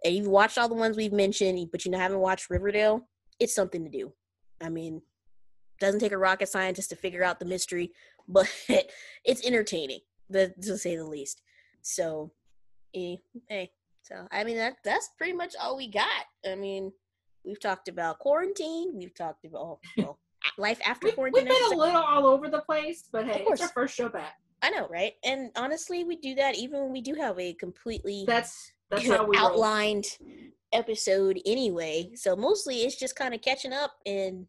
[0.04, 3.08] and you've watched all the ones we've mentioned, but you haven't watched Riverdale,
[3.40, 4.12] it's something to do.
[4.62, 5.02] I mean,
[5.80, 7.92] doesn't take a rocket scientist to figure out the mystery,
[8.28, 8.48] but
[9.24, 10.00] it's entertaining
[10.32, 11.42] to say the least.
[11.82, 12.32] So,
[12.94, 13.16] eh,
[13.48, 13.70] hey,
[14.02, 16.08] so I mean that that's pretty much all we got.
[16.46, 16.92] I mean,
[17.44, 18.92] we've talked about quarantine.
[18.94, 20.18] We've talked about well,
[20.58, 21.44] life after quarantine.
[21.44, 24.34] We've been a little all over the place, but hey, it's our first show back.
[24.64, 25.12] I know, right?
[25.22, 29.26] And honestly, we do that even when we do have a completely that's that's how
[29.26, 30.30] we outlined roll.
[30.72, 32.12] episode anyway.
[32.14, 34.46] So mostly it's just kind of catching up and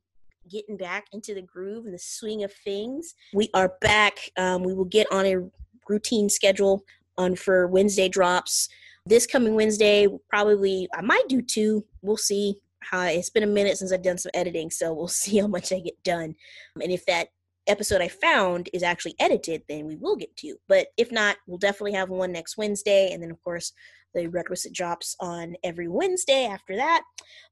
[0.49, 3.13] getting back into the groove and the swing of things.
[3.33, 4.17] We are back.
[4.37, 5.49] Um, we will get on a
[5.89, 6.85] routine schedule
[7.17, 8.69] on for Wednesday drops.
[9.05, 11.83] This coming Wednesday, probably I might do two.
[12.01, 12.61] We'll see.
[12.79, 15.73] How it's been a minute since I've done some editing, so we'll see how much
[15.73, 16.35] I get done.
[16.81, 17.29] And if that
[17.67, 20.55] episode I found is actually edited, then we will get to.
[20.67, 23.73] But if not, we'll definitely have one next Wednesday, and then of course
[24.13, 27.03] the requisite drops on every Wednesday after that.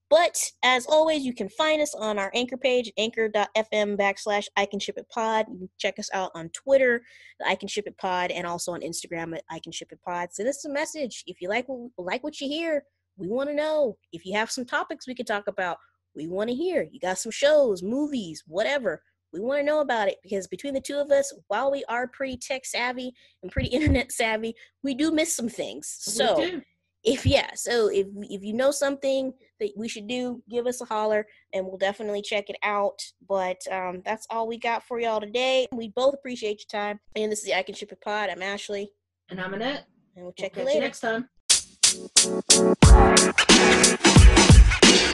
[0.09, 4.79] But as always, you can find us on our anchor page, anchor.fm backslash I can
[4.79, 5.47] ship it pod.
[5.49, 7.01] You can check us out on Twitter,
[7.45, 10.29] I can ship it pod, and also on Instagram I can ship it pod.
[10.31, 11.23] Send us a message.
[11.27, 11.65] If you like
[11.97, 12.83] like what you hear,
[13.17, 13.97] we want to know.
[14.11, 15.77] If you have some topics we could talk about,
[16.15, 16.87] we want to hear.
[16.91, 19.01] You got some shows, movies, whatever.
[19.33, 22.07] We want to know about it because between the two of us, while we are
[22.07, 25.95] pretty tech savvy and pretty internet savvy, we do miss some things.
[25.99, 26.61] So
[27.03, 30.85] if yeah, so if if you know something that we should do, give us a
[30.85, 33.01] holler and we'll definitely check it out.
[33.27, 35.67] But um, that's all we got for y'all today.
[35.73, 36.99] We both appreciate your time.
[37.15, 38.29] And this is the I Can Ship It Pod.
[38.29, 38.91] I'm Ashley.
[39.29, 39.87] And I'm Annette.
[40.15, 40.79] And we'll check we'll you later.
[40.79, 41.27] You next time.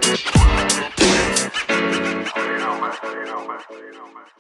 [0.10, 0.26] You don't
[2.82, 4.39] mess, you don't mess, you don't mess.